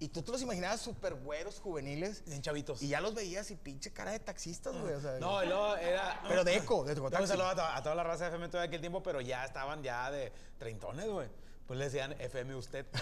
Y 0.00 0.08
tú 0.08 0.22
te 0.22 0.32
los 0.32 0.42
imaginabas 0.42 0.80
súper 0.80 1.14
güeros, 1.14 1.60
juveniles. 1.60 2.24
Bien 2.26 2.42
chavitos. 2.42 2.82
Y 2.82 2.88
ya 2.88 3.00
los 3.00 3.14
veías 3.14 3.50
y 3.50 3.56
pinche 3.56 3.92
cara 3.92 4.10
de 4.10 4.18
taxistas, 4.18 4.76
güey. 4.76 4.92
o 4.94 5.00
sea, 5.00 5.18
No, 5.18 5.42
luego 5.44 5.76
era. 5.76 6.20
Pero 6.28 6.42
de 6.44 6.56
eco, 6.56 6.84
de 6.84 7.00
Un 7.00 7.10
taxi. 7.10 7.28
saludo 7.28 7.46
a, 7.48 7.54
to- 7.54 7.62
a 7.62 7.82
toda 7.82 7.94
la 7.94 8.02
raza 8.02 8.24
de 8.24 8.30
FM 8.30 8.48
de 8.48 8.58
aquel 8.60 8.80
tiempo, 8.80 9.02
pero 9.02 9.20
ya 9.20 9.44
estaban 9.44 9.82
ya 9.82 10.10
de 10.10 10.32
treintones, 10.58 11.08
güey. 11.08 11.28
Pues 11.66 11.78
le 11.78 11.84
decían 11.86 12.12
FM 12.20 12.54
usted. 12.56 12.86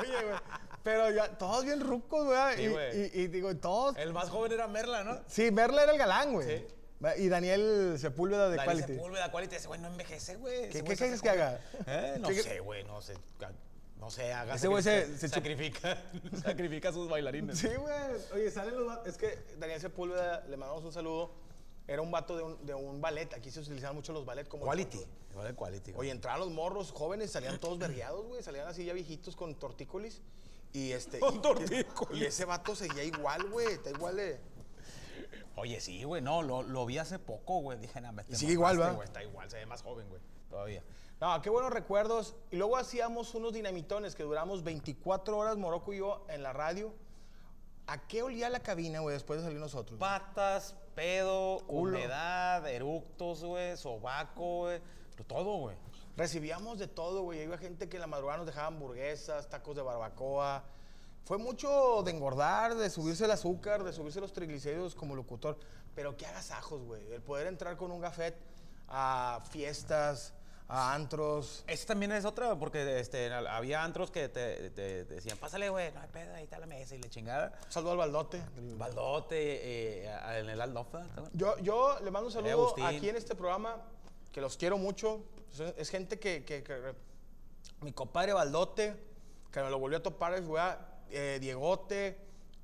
Oye, 0.00 0.22
güey. 0.24 0.36
Pero 0.82 1.10
ya, 1.10 1.28
todos 1.36 1.64
bien 1.64 1.80
rucos, 1.80 2.24
güey. 2.26 2.56
Sí, 2.56 2.62
y, 2.62 2.68
güey. 2.68 2.96
y, 2.96 3.20
y 3.22 3.26
digo, 3.28 3.54
todos. 3.56 3.96
El 3.96 4.12
más 4.12 4.30
joven 4.30 4.52
era 4.52 4.66
Merla, 4.68 5.04
¿no? 5.04 5.18
Sí, 5.26 5.50
Merla 5.50 5.82
era 5.82 5.92
el 5.92 5.98
galán, 5.98 6.32
güey. 6.32 6.46
Sí. 6.58 6.66
Y 7.18 7.28
Daniel 7.28 7.96
Sepúlveda 7.98 8.48
de 8.48 8.56
Daniel 8.56 8.76
Quality. 8.78 8.94
Sepúlveda, 8.94 9.30
Quality. 9.30 9.56
Ese 9.56 9.68
güey 9.68 9.80
no 9.80 9.88
envejece, 9.88 10.36
güey. 10.36 10.68
¿Qué- 10.70 10.82
qué 10.82 10.96
quieres 10.96 11.20
que 11.22 11.30
haga? 11.30 11.60
¿Eh? 11.86 12.16
No 12.18 12.28
¿Qué- 12.28 12.34
qué- 12.36 12.42
sé, 12.42 12.60
güey, 12.60 12.84
no 12.84 13.02
sé. 13.02 13.14
No 13.98 14.10
sé, 14.10 14.32
haga. 14.32 14.54
Ese 14.54 14.68
güey 14.68 14.82
se- 14.82 15.06
sacrifica- 15.18 15.18
se 15.18 15.28
sacrifica, 15.28 16.42
sacrifica 16.42 16.88
a 16.88 16.92
sus 16.92 17.08
bailarines. 17.08 17.58
Sí, 17.58 17.68
güey. 17.68 17.94
Oye, 18.32 18.50
salen 18.50 18.74
los 18.74 19.06
Es 19.06 19.16
que 19.16 19.38
Daniel 19.58 19.80
Sepúlveda, 19.80 20.44
le 20.48 20.56
mandamos 20.56 20.84
un 20.84 20.92
saludo. 20.92 21.32
Era 21.88 22.02
un 22.02 22.10
vato 22.10 22.36
de 22.36 22.42
un, 22.42 22.66
de 22.66 22.74
un 22.74 23.00
ballet. 23.00 23.32
Aquí 23.34 23.50
se 23.50 23.60
utilizaban 23.60 23.96
mucho 23.96 24.12
los 24.12 24.24
ballet 24.24 24.46
como. 24.46 24.64
Quality. 24.64 25.00
Quality. 25.56 25.94
Oye, 25.96 26.10
entraban 26.10 26.40
los 26.40 26.50
morros 26.50 26.92
jóvenes, 26.92 27.30
salían 27.30 27.58
todos 27.58 27.78
vergueados, 27.78 28.26
güey. 28.26 28.42
Salían 28.42 28.68
así 28.68 28.84
ya 28.84 28.92
viejitos 28.92 29.34
con 29.34 29.54
tortícolis. 29.54 30.20
Y 30.74 30.92
este. 30.92 31.18
Con 31.18 31.40
tortícolis. 31.40 32.22
Y 32.22 32.26
ese 32.26 32.44
vato 32.44 32.76
seguía 32.76 33.04
igual, 33.04 33.48
güey. 33.50 33.68
Está 33.68 33.90
igual 33.90 34.16
de. 34.16 34.38
Oye, 35.56 35.80
sí, 35.80 36.04
güey, 36.04 36.22
no, 36.22 36.42
lo, 36.42 36.62
lo 36.62 36.86
vi 36.86 36.98
hace 36.98 37.18
poco, 37.18 37.60
güey. 37.60 37.78
Dije, 37.78 38.00
nada, 38.00 38.12
me 38.12 38.36
sigue 38.36 38.52
igual, 38.52 38.80
¿va? 38.80 38.92
güey, 38.92 39.06
Está 39.06 39.22
igual, 39.24 39.50
se 39.50 39.56
ve 39.56 39.66
más 39.66 39.82
joven, 39.82 40.08
güey. 40.08 40.20
Todavía. 40.50 40.84
No, 41.20 41.40
qué 41.42 41.50
buenos 41.50 41.72
recuerdos. 41.72 42.36
Y 42.50 42.56
luego 42.56 42.76
hacíamos 42.76 43.34
unos 43.34 43.52
dinamitones 43.52 44.14
que 44.14 44.22
duramos 44.22 44.62
24 44.62 45.36
horas, 45.36 45.56
Morocco 45.56 45.92
y 45.92 45.98
yo, 45.98 46.24
en 46.28 46.42
la 46.42 46.52
radio. 46.52 46.94
¿A 47.88 48.06
qué 48.06 48.22
olía 48.22 48.50
la 48.50 48.60
cabina, 48.60 49.00
güey, 49.00 49.14
después 49.14 49.40
de 49.40 49.46
salir 49.46 49.58
nosotros? 49.58 49.98
Patas, 49.98 50.76
pedo, 50.98 51.60
Culo. 51.68 51.96
humedad, 51.96 52.66
eructos, 52.66 53.44
güey, 53.44 53.76
sobaco, 53.76 54.58
güey. 54.58 54.80
Todo, 55.28 55.58
güey. 55.58 55.76
Recibíamos 56.16 56.80
de 56.80 56.88
todo, 56.88 57.22
güey. 57.22 57.42
Iba 57.42 57.56
gente 57.56 57.88
que 57.88 57.98
en 57.98 58.00
la 58.00 58.06
madrugada 58.08 58.38
nos 58.38 58.46
dejaba 58.46 58.66
hamburguesas, 58.66 59.48
tacos 59.48 59.76
de 59.76 59.82
barbacoa. 59.82 60.64
Fue 61.24 61.38
mucho 61.38 62.02
de 62.02 62.10
engordar, 62.10 62.74
de 62.74 62.90
subirse 62.90 63.26
el 63.26 63.30
azúcar, 63.30 63.84
de 63.84 63.92
subirse 63.92 64.20
los 64.20 64.32
triglicéridos 64.32 64.96
como 64.96 65.14
locutor. 65.14 65.58
Pero 65.94 66.16
qué 66.16 66.26
agasajos, 66.26 66.82
güey. 66.82 67.12
El 67.12 67.22
poder 67.22 67.46
entrar 67.46 67.76
con 67.76 67.92
un 67.92 68.00
gafet 68.00 68.34
a 68.88 69.40
fiestas, 69.50 70.34
a 70.68 70.94
antros. 70.94 71.64
Ese 71.66 71.86
también 71.86 72.12
es 72.12 72.24
otra, 72.26 72.54
porque 72.58 73.00
este, 73.00 73.32
había 73.32 73.82
antros 73.82 74.10
que 74.10 74.28
te, 74.28 74.70
te- 74.70 75.04
te 75.06 75.14
decían, 75.14 75.38
pásale, 75.38 75.70
güey, 75.70 75.90
no 75.92 76.00
hay 76.00 76.08
pedo, 76.08 76.34
ahí 76.34 76.44
está 76.44 76.58
la 76.58 76.66
mesa 76.66 76.94
y 76.94 76.98
la 77.00 77.08
chingada. 77.08 77.58
Saludo 77.70 77.92
al 77.92 77.98
baldote. 77.98 78.42
Baldote, 78.76 80.04
eh, 80.04 80.08
a- 80.10 80.38
en 80.38 80.50
el 80.50 80.60
Aldofa. 80.60 81.06
Yo, 81.32 81.56
yo 81.58 81.98
le 82.04 82.10
mando 82.10 82.26
un 82.28 82.32
saludo 82.32 82.74
aquí 82.84 83.08
en 83.08 83.16
este 83.16 83.34
programa, 83.34 83.76
que 84.32 84.40
los 84.42 84.56
quiero 84.56 84.76
mucho. 84.76 85.24
Es, 85.52 85.60
es 85.76 85.88
gente 85.90 86.18
que, 86.18 86.44
que- 86.44 86.62
que- 86.62 86.94
Mi 87.80 87.92
compadre 87.92 88.32
Baldote, 88.34 88.94
que 89.50 89.60
me 89.62 89.70
lo 89.70 89.78
volvió 89.78 89.98
a 89.98 90.02
topar, 90.02 90.34
es 90.34 90.46
güey, 90.46 90.62
eh, 91.10 91.38
Diegote, 91.40 92.18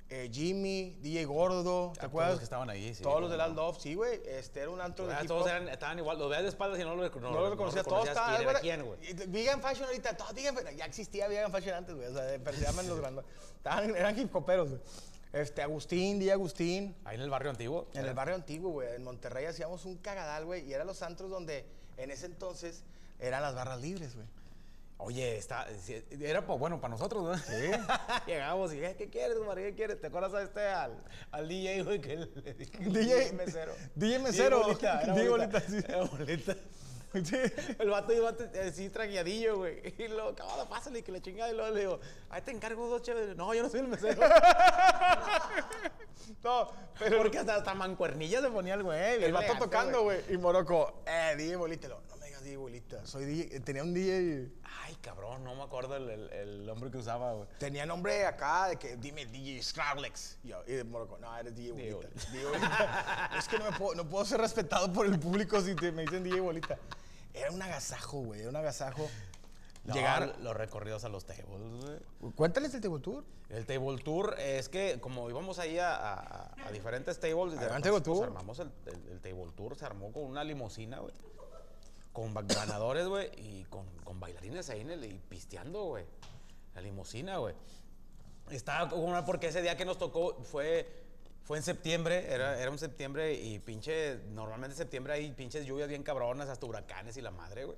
eh, 0.09 0.29
Jimmy, 0.31 0.97
DJ 1.01 1.25
Gordo, 1.25 1.89
¿te 1.93 1.99
todos 1.99 2.07
acuerdas? 2.09 2.31
los 2.33 2.39
que 2.39 2.43
estaban 2.43 2.69
ahí, 2.69 2.93
sí, 2.93 3.01
Todos 3.01 3.21
los 3.21 3.29
del 3.29 3.39
no. 3.39 3.43
Aldof, 3.45 3.79
sí, 3.79 3.95
güey. 3.95 4.21
Este 4.25 4.59
era 4.61 4.69
un 4.69 4.79
antro 4.79 5.07
de 5.07 5.13
Ah, 5.15 5.19
hip 5.21 5.27
todos 5.27 5.41
hop. 5.43 5.47
eran, 5.49 5.67
estaban 5.69 5.97
igual, 5.97 6.19
los 6.19 6.29
veías 6.29 6.43
de 6.43 6.49
espaldas 6.49 6.79
y 6.79 6.83
no 6.83 6.95
lo, 6.95 7.03
recono- 7.09 7.31
No 7.31 7.39
lo 7.39 7.49
reconocía, 7.49 7.83
todos 7.83 8.07
reconocías 8.07 8.15
estaban. 8.15 8.35
quién 8.35 8.49
era 8.49 8.85
güey, 8.85 8.99
quién, 9.01 9.17
güey. 9.17 9.23
y- 9.23 9.31
Vegan 9.31 9.61
Fashion 9.61 9.85
ahorita, 9.87 10.15
todos 10.17 10.33
Vegan 10.35 10.55
Fashion. 10.55 10.77
Ya 10.77 10.85
existía 10.85 11.27
Vegan 11.27 11.51
Fashion 11.51 11.73
antes, 11.75 11.95
güey. 11.95 12.07
O 12.07 12.13
sea, 12.13 12.39
pero 12.43 12.55
se 12.57 12.63
llaman 12.63 12.87
los 12.87 12.99
grandes. 12.99 13.25
Estaban, 13.57 13.95
eran 13.95 14.19
hip 14.19 14.35
hoperos, 14.35 14.69
güey. 14.69 14.81
Este, 15.33 15.61
Agustín, 15.63 16.19
DJ 16.19 16.31
Agustín. 16.33 16.95
Ahí 17.03 17.15
en 17.15 17.21
el 17.21 17.29
barrio 17.29 17.49
antiguo. 17.49 17.87
En 17.93 18.05
el 18.05 18.13
barrio 18.13 18.35
antiguo, 18.35 18.71
güey. 18.71 18.95
En 18.95 19.03
Monterrey 19.03 19.45
hacíamos 19.45 19.83
un 19.85 19.97
cagadal, 19.97 20.45
güey. 20.45 20.65
Y 20.65 20.73
eran 20.73 20.87
los 20.87 21.01
antros 21.01 21.29
donde 21.29 21.65
en 21.97 22.09
ese 22.11 22.27
entonces 22.27 22.83
eran 23.19 23.41
las 23.41 23.53
barras 23.55 23.81
libres, 23.81 24.15
güey. 24.15 24.27
Oye, 24.97 25.37
está, 25.37 25.67
era 26.21 26.39
bueno 26.41 26.79
para 26.79 26.91
nosotros, 26.91 27.23
¿no? 27.23 27.37
Sí. 27.37 27.69
Llegábamos 28.27 28.73
y, 28.73 28.83
"Eh, 28.83 28.95
¿qué 28.97 29.09
quieres, 29.09 29.37
Omar? 29.37 29.57
¿Qué 29.57 29.73
quieres? 29.75 29.99
¿Te 29.99 30.07
acuerdas 30.07 30.33
a 30.33 30.41
este, 30.43 30.65
al, 30.67 30.95
al 31.31 31.47
DJ, 31.47 31.83
güey, 31.83 31.99
que 32.01 32.15
le 32.15 32.53
dije? 32.53 32.77
DJ 32.79 33.33
mesero. 33.33 33.73
DJ 33.93 34.19
mesero. 34.19 34.61
DJ 35.13 35.29
bolita. 35.29 35.59
sí. 35.61 35.77
Era 35.85 36.03
bolita. 36.05 36.55
Sí. 37.23 37.37
El 37.79 37.89
vato 37.91 38.11
iba 38.11 38.35
así 38.67 38.89
tragueadillo, 38.89 39.57
güey. 39.59 39.81
Y 39.97 40.07
luego, 40.09 40.35
cabrón, 40.35 40.67
pásale, 40.67 41.01
que 41.01 41.13
la 41.13 41.21
chingada. 41.21 41.49
Y 41.49 41.55
luego 41.55 41.73
le 41.73 41.79
digo, 41.79 41.99
ahí 42.29 42.41
te 42.41 42.51
encargo 42.51 42.87
dos 42.89 43.01
chéveres. 43.03 43.37
No, 43.37 43.53
yo 43.53 43.63
no 43.63 43.69
soy 43.69 43.79
el 43.81 43.87
mesero. 43.87 44.21
No, 46.43 46.71
pero 46.99 47.17
Porque 47.19 47.37
hasta, 47.39 47.55
hasta 47.55 47.73
mancuernilla 47.73 48.41
se 48.41 48.49
ponía 48.49 48.73
el 48.73 48.83
güey. 48.83 49.23
el 49.23 49.31
vato 49.31 49.53
tocando, 49.59 50.03
güey. 50.03 50.19
Y 50.29 50.37
Morocco, 50.37 51.03
eh, 51.05 51.35
DJ 51.37 51.55
bolita. 51.55 51.87
Y 51.87 51.89
lo, 51.91 52.01
No 52.01 52.14
DJ 52.45 52.57
Bolita. 52.57 53.05
Soy 53.07 53.25
DJ, 53.25 53.59
tenía 53.61 53.81
un 53.83 53.91
DJ, 53.93 54.51
Ay, 54.83 54.95
cabrón, 55.01 55.43
no 55.43 55.55
me 55.55 55.63
acuerdo 55.63 55.95
el, 55.97 56.09
el, 56.09 56.29
el 56.31 56.65
nombre 56.67 56.91
que 56.91 56.97
usaba, 56.99 57.33
güey. 57.33 57.47
tenía 57.57 57.85
nombre 57.87 58.23
acá 58.27 58.67
de 58.67 58.75
que 58.77 58.97
dime 58.97 59.25
DJ 59.25 59.63
Skrillex. 59.63 60.37
Y 60.43 60.49
yo, 60.49 60.61
y 60.67 60.73
de 60.73 60.83
Morocco, 60.83 61.17
no, 61.17 61.35
eres 61.35 61.55
DJ 61.55 61.71
Bolita. 61.93 62.07
DJ 62.31 62.45
Bolita. 62.45 63.29
es 63.39 63.47
que 63.47 63.57
no, 63.57 63.71
me 63.71 63.77
puedo, 63.77 63.95
no 63.95 64.07
puedo 64.07 64.23
ser 64.25 64.39
respetado 64.39 64.93
por 64.93 65.07
el 65.07 65.19
público 65.19 65.59
si 65.61 65.75
te- 65.75 65.91
me 65.91 66.03
dicen 66.03 66.23
DJ 66.23 66.39
Bolita. 66.39 66.77
Era 67.33 67.51
un 67.51 67.61
agasajo, 67.61 68.19
güey, 68.19 68.41
era 68.41 68.49
un 68.49 68.55
agasajo. 68.55 69.09
Llegar 69.85 70.21
Llegar. 70.23 70.39
los 70.41 70.55
recorridos 70.57 71.03
a 71.05 71.09
los 71.09 71.25
tables, 71.25 71.45
güey. 71.49 72.31
Cuéntales 72.33 72.73
el 72.73 72.81
Table 72.81 72.99
Tour. 73.01 73.23
El 73.49 73.67
table 73.67 73.99
tour 74.03 74.35
es 74.39 74.67
que 74.67 74.99
como 74.99 75.29
íbamos 75.29 75.59
ahí 75.59 75.77
a, 75.77 75.95
a- 75.95 76.55
a 76.67 76.71
diferentes 76.71 77.19
tables, 77.19 77.59
de 77.59 77.67
table 77.67 77.81
pues, 77.91 78.03
tour. 78.03 78.23
armamos 78.25 78.57
el, 78.59 78.71
el- 78.87 79.11
el 79.11 79.19
table 79.21 79.51
tour, 79.55 79.75
se 79.77 79.85
armó 79.85 80.11
con 80.11 80.23
una 80.23 80.43
limusina, 80.43 80.99
güey. 80.99 81.13
Con 82.15 82.33
ganadores, 82.33 83.07
güey, 83.07 83.29
y 83.37 83.65
con, 83.65 83.85
con 84.03 84.19
bailarines 84.19 84.69
ahí 84.69 84.81
en 84.81 84.89
el, 84.89 85.03
y 85.03 85.19
pisteando, 85.29 85.83
güey. 85.83 86.05
La 86.73 86.81
limusina, 86.81 87.37
güey. 87.37 87.53
Estaba 88.49 88.89
como 88.89 89.03
una- 89.03 89.25
porque 89.25 89.47
ese 89.47 89.61
día 89.61 89.75
que 89.75 89.85
nos 89.85 89.97
tocó 89.97 90.35
fue, 90.43 90.87
fue 91.43 91.57
en 91.57 91.63
septiembre, 91.63 92.33
era, 92.33 92.59
era 92.59 92.71
un 92.71 92.79
septiembre 92.79 93.33
y 93.33 93.59
pinche, 93.59 94.17
normalmente 94.29 94.73
en 94.73 94.77
septiembre 94.77 95.13
hay 95.13 95.31
pinches 95.33 95.65
lluvias 95.65 95.89
bien 95.89 96.03
cabronas, 96.03 96.47
hasta 96.49 96.65
huracanes 96.65 97.17
y 97.17 97.21
la 97.21 97.31
madre, 97.31 97.65
güey. 97.65 97.77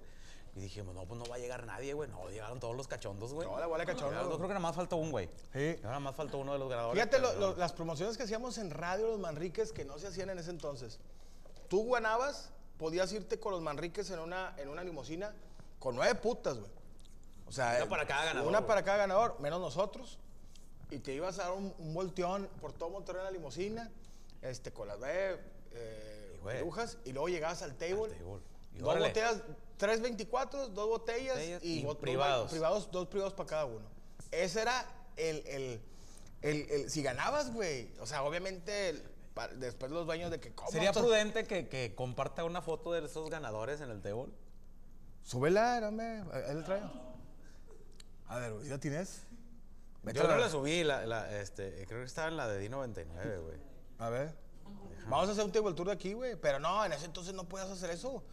Y 0.56 0.60
dijimos, 0.60 0.94
no, 0.96 1.06
pues 1.06 1.20
no 1.20 1.26
va 1.30 1.36
a 1.36 1.40
llegar 1.40 1.66
nadie, 1.68 1.94
güey. 1.94 2.10
No, 2.10 2.30
llegaron 2.30 2.60
todos 2.60 2.76
los 2.76 2.88
cachondos, 2.88 3.32
güey. 3.34 3.48
Toda 3.48 3.60
la 3.60 3.68
bola 3.68 3.86
de 3.86 3.94
cachondos. 3.94 4.24
Yo 4.24 4.36
creo 4.38 4.42
que 4.48 4.48
nada 4.48 4.60
más 4.60 4.76
faltó 4.76 4.96
un, 4.98 5.12
güey. 5.12 5.30
Sí. 5.54 5.76
Nada 5.84 6.00
más 6.00 6.16
faltó 6.16 6.40
uno 6.40 6.54
de 6.54 6.60
los 6.60 6.68
ganadores. 6.70 6.96
Fíjate 7.04 7.20
lo- 7.20 7.34
lo- 7.40 7.56
las 7.58 7.74
promociones 7.74 8.18
que 8.18 8.24
hacíamos 8.24 8.58
en 8.58 8.72
radio 8.72 9.08
los 9.08 9.20
Manriques 9.20 9.72
que 9.72 9.86
no 9.86 10.00
se 10.00 10.08
hacían 10.08 10.30
en 10.32 10.40
ese 10.40 10.50
entonces. 10.50 11.00
Tú 11.70 11.92
ganabas, 11.92 12.50
podías 12.78 13.12
irte 13.14 13.40
con 13.40 13.52
los 13.52 13.62
Manriques 13.62 14.10
en 14.12 14.20
una, 14.20 14.54
en 14.58 14.70
una 14.70 14.84
limusina 14.84 15.34
con 15.80 15.96
nueve 15.96 16.16
putas, 16.16 16.58
güey. 16.58 16.72
O 17.48 17.52
sea, 17.52 17.76
Una 17.78 17.90
para 17.90 18.06
cada 18.06 18.26
ganador, 18.26 18.48
Una 18.50 18.66
para 18.68 18.84
cada 18.84 18.98
ganador, 18.98 19.40
menos 19.40 19.60
nosotros. 19.62 20.18
Y 20.90 21.00
te 21.00 21.14
ibas 21.14 21.40
a 21.40 21.44
dar 21.44 21.52
un, 21.54 21.74
un 21.80 21.94
volteón 21.94 22.50
por 22.62 22.74
todo 22.74 22.90
Monterrey 22.90 23.20
en 23.20 23.26
la 23.26 23.32
limusina, 23.32 23.92
este, 24.42 24.72
con 24.72 24.88
las 24.88 24.98
nueve 25.00 25.40
eh, 25.74 26.40
Y, 26.42 26.62
brujas, 26.62 26.98
y 27.06 27.12
luego 27.14 27.28
llegabas 27.30 27.62
al 27.62 27.76
table. 27.76 28.14
Al 28.14 28.18
table. 28.20 28.42
Y 28.74 28.80
Dos 28.80 28.90
órale. 28.90 29.08
botellas, 29.08 29.42
tres 29.78 30.02
24, 30.02 30.68
dos 30.70 30.88
botellas, 30.88 31.36
Botellas 31.36 31.64
y, 31.64 31.80
y 31.80 31.96
privados. 31.96 32.52
privados, 32.52 32.92
dos 32.92 33.08
privados 33.08 33.34
para 33.34 33.48
cada 33.48 33.66
uno. 33.66 33.86
Ese 34.32 34.62
era 34.62 34.86
el, 35.16 35.38
el, 35.48 35.82
el- 36.42 36.70
el- 36.70 36.90
si 36.90 37.02
ganabas, 37.02 37.52
güey. 37.54 37.90
O 38.00 38.06
sea, 38.06 38.24
obviamente 38.24 39.02
después 39.56 39.92
los 39.92 40.06
dueños 40.06 40.32
de 40.32 40.40
que 40.40 40.54
¿cómo 40.54 40.70
¿Sería 40.72 40.92
prudente 40.92 41.46
que, 41.46 41.68
que 41.68 41.94
comparta 41.96 42.44
una 42.44 42.62
foto 42.62 42.92
de 42.94 43.06
esos 43.06 43.30
ganadores 43.30 43.82
en 43.82 43.90
el 43.92 44.02
table? 44.02 44.32
Súbela, 45.24 45.80
hombre. 45.88 46.24
Ahí 46.32 46.56
le 46.56 46.64
traigo. 46.64 46.90
A 48.28 48.38
ver, 48.40 48.54
¿ya 48.64 48.78
tienes? 48.78 49.24
Yo 50.14 50.28
no 50.28 50.38
la- 50.38 50.50
subí, 50.50 50.84
la, 50.84 51.06
la, 51.06 51.40
este, 51.40 51.86
creo 51.88 52.00
que 52.00 52.06
estaba 52.06 52.30
en 52.30 52.38
la 52.38 52.48
de 52.48 52.70
D99, 52.70 53.42
güey. 53.42 53.58
A 54.00 54.10
ver. 54.10 54.36
Vamos 55.08 55.30
a 55.30 55.32
hacer 55.34 55.44
un 55.44 55.52
table 55.52 55.74
tour 55.74 55.88
de 55.88 55.94
aquí, 55.94 56.14
güey. 56.14 56.36
Pero 56.36 56.60
no, 56.60 56.84
en 56.86 56.94
ese 56.94 57.06
entonces 57.06 57.34
no 57.34 57.48
podías 57.48 57.70
hacer 57.70 57.90
eso. 57.90 58.24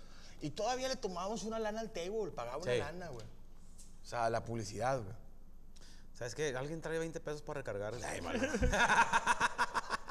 Y 0.41 0.51
todavía 0.51 0.89
le 0.89 0.97
tomábamos 0.97 1.43
una 1.45 1.59
lana 1.59 1.81
al 1.81 1.91
table, 1.91 2.31
pagaba 2.35 2.59
una 2.59 2.73
Sí. 2.73 2.79
lana, 2.79 3.09
güey. 3.09 3.27
O 4.03 4.07
sea, 4.07 4.29
la 4.31 4.45
publicidad, 4.45 5.01
güey. 5.03 5.15
¿Sabes 6.13 6.35
qué? 6.37 6.55
Alguien 6.57 6.81
trae 6.81 6.99
20 6.99 7.19
pesos 7.21 7.43
para 7.43 7.59
recargar. 7.61 7.95
Ay. 8.05 8.21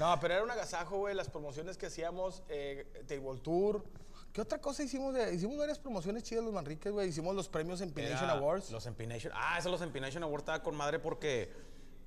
No, 0.00 0.18
pero 0.18 0.32
era 0.32 0.42
un 0.42 0.50
agasajo, 0.50 0.96
güey, 0.96 1.14
las 1.14 1.28
promociones 1.28 1.76
que 1.76 1.84
hacíamos, 1.84 2.42
eh, 2.48 2.86
Table 3.06 3.38
Tour. 3.42 3.84
¿Qué 4.32 4.40
otra 4.40 4.58
cosa 4.58 4.82
hicimos? 4.82 5.12
De, 5.12 5.34
hicimos 5.34 5.58
varias 5.58 5.78
promociones 5.78 6.22
chidas 6.22 6.42
los 6.42 6.54
Manriques, 6.54 6.90
güey. 6.90 7.08
Hicimos 7.10 7.36
los 7.36 7.50
premios 7.50 7.82
Empination 7.82 8.24
Era 8.24 8.32
Awards. 8.32 8.70
Los 8.70 8.86
Empination. 8.86 9.30
Ah, 9.36 9.58
eso 9.58 9.68
los 9.68 9.82
Empination 9.82 10.22
Awards 10.22 10.44
estaba 10.44 10.62
con 10.62 10.74
madre 10.74 11.00
porque, 11.00 11.52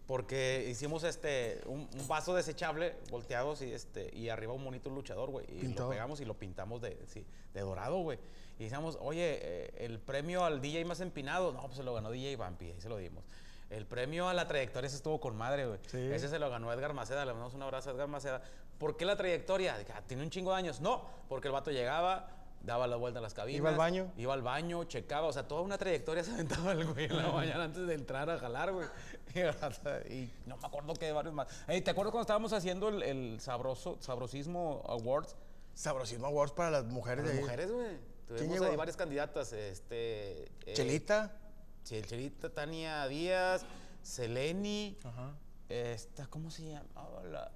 porque 0.08 0.66
hicimos 0.72 1.04
este, 1.04 1.62
un, 1.68 1.88
un 1.94 2.08
vaso 2.08 2.34
desechable 2.34 2.96
volteados 3.12 3.62
y, 3.62 3.72
este, 3.72 4.10
y 4.18 4.30
arriba 4.30 4.54
un 4.54 4.66
bonito 4.66 4.90
luchador, 4.90 5.30
güey. 5.30 5.46
Y 5.50 5.60
Pintado. 5.60 5.90
lo 5.90 5.94
pegamos 5.94 6.20
y 6.20 6.26
lo 6.26 6.34
pintamos 6.34 6.82
de, 6.82 6.98
sí, 7.06 7.24
de 7.54 7.62
dorado, 7.62 8.00
güey. 8.00 8.18
Y 8.58 8.64
decíamos, 8.64 8.98
oye, 9.02 9.38
eh, 9.40 9.74
el 9.78 10.00
premio 10.00 10.46
al 10.46 10.62
DJ 10.62 10.84
más 10.86 11.00
empinado, 11.00 11.52
no, 11.52 11.62
pues 11.62 11.76
se 11.76 11.84
lo 11.84 11.94
ganó 11.94 12.10
DJ 12.10 12.38
Vampi, 12.38 12.72
ahí 12.72 12.82
se 12.82 12.90
lo 12.90 12.98
dimos. 12.98 13.24
El 13.74 13.86
premio 13.86 14.28
a 14.30 14.34
la 14.34 14.48
trayectoria 14.48 14.88
ese 14.88 14.98
estuvo 14.98 15.20
con 15.20 15.36
madre, 15.36 15.66
güey. 15.68 15.80
Sí. 15.88 15.98
Ese 15.98 16.28
se 16.30 16.38
lo 16.40 16.50
ganó 16.50 16.72
Edgar 16.72 16.94
Maceda, 16.94 17.26
le 17.26 17.32
mandamos 17.34 17.54
un 17.56 17.64
abrazo 17.64 17.90
a 17.90 17.94
Edgar 17.94 18.08
Maceda. 18.08 18.42
¿Por 18.78 18.98
qué 18.98 19.06
la 19.06 19.16
trayectoria? 19.16 19.78
Ah, 19.94 20.02
Tiene 20.06 20.24
un 20.24 20.30
chingo 20.30 20.52
de 20.52 20.58
años. 20.58 20.80
No, 20.82 21.08
porque 21.28 21.48
el 21.48 21.54
vato 21.54 21.72
llegaba, 21.72 22.28
daba 22.62 22.86
la 22.88 22.96
vuelta 22.98 23.20
a 23.20 23.22
las 23.22 23.34
cabinas. 23.34 23.58
Iba 23.60 23.70
al 23.72 23.78
baño. 23.78 24.12
Iba 24.18 24.34
al 24.34 24.42
baño, 24.42 24.84
checaba, 24.84 25.28
o 25.28 25.34
sea, 25.34 25.48
toda 25.48 25.62
una 25.62 25.78
trayectoria 25.78 26.24
se 26.26 26.32
aventaba 26.34 26.72
el 26.74 26.86
güey 26.86 27.06
en 27.06 27.18
la 27.18 27.30
mañana 27.32 27.64
antes 27.66 27.86
de 27.88 27.94
entrar 27.94 28.30
a 28.30 28.38
jalar, 28.38 28.72
güey. 28.72 28.88
Y 30.10 30.30
no 30.46 30.58
me 30.58 30.68
acuerdo 30.68 30.94
que 30.94 31.06
de 31.08 31.12
varios 31.12 31.34
más. 31.34 31.48
¿Te 31.66 31.90
acuerdas 31.90 32.12
cuando 32.12 32.22
estábamos 32.22 32.54
haciendo 32.54 32.90
el, 32.90 33.02
el 33.02 33.40
sabroso, 33.40 33.98
sabrosismo 34.00 34.84
awards? 34.88 35.36
Sabrosismo 35.74 36.28
Awards 36.28 36.54
para 36.54 36.70
las 36.70 36.86
mujeres. 36.86 37.24
Las 37.26 37.34
de 37.34 37.40
ahí. 37.40 37.44
mujeres, 37.44 37.72
güey. 37.72 37.98
Tuvimos 38.28 38.62
ahí 38.62 38.76
varias 38.76 38.96
candidatas, 38.96 39.52
este... 39.54 40.44
eh, 40.66 40.74
Chelita. 40.74 41.36
El 41.92 42.06
Chelita, 42.06 42.50
Tania 42.50 43.08
Díaz, 43.08 43.66
Seleni, 44.02 44.98
Ajá. 45.04 45.34
esta, 45.70 46.28
¿cómo 46.28 46.50
se 46.50 46.64
llama? 46.70 46.88
Hola. 46.96 47.52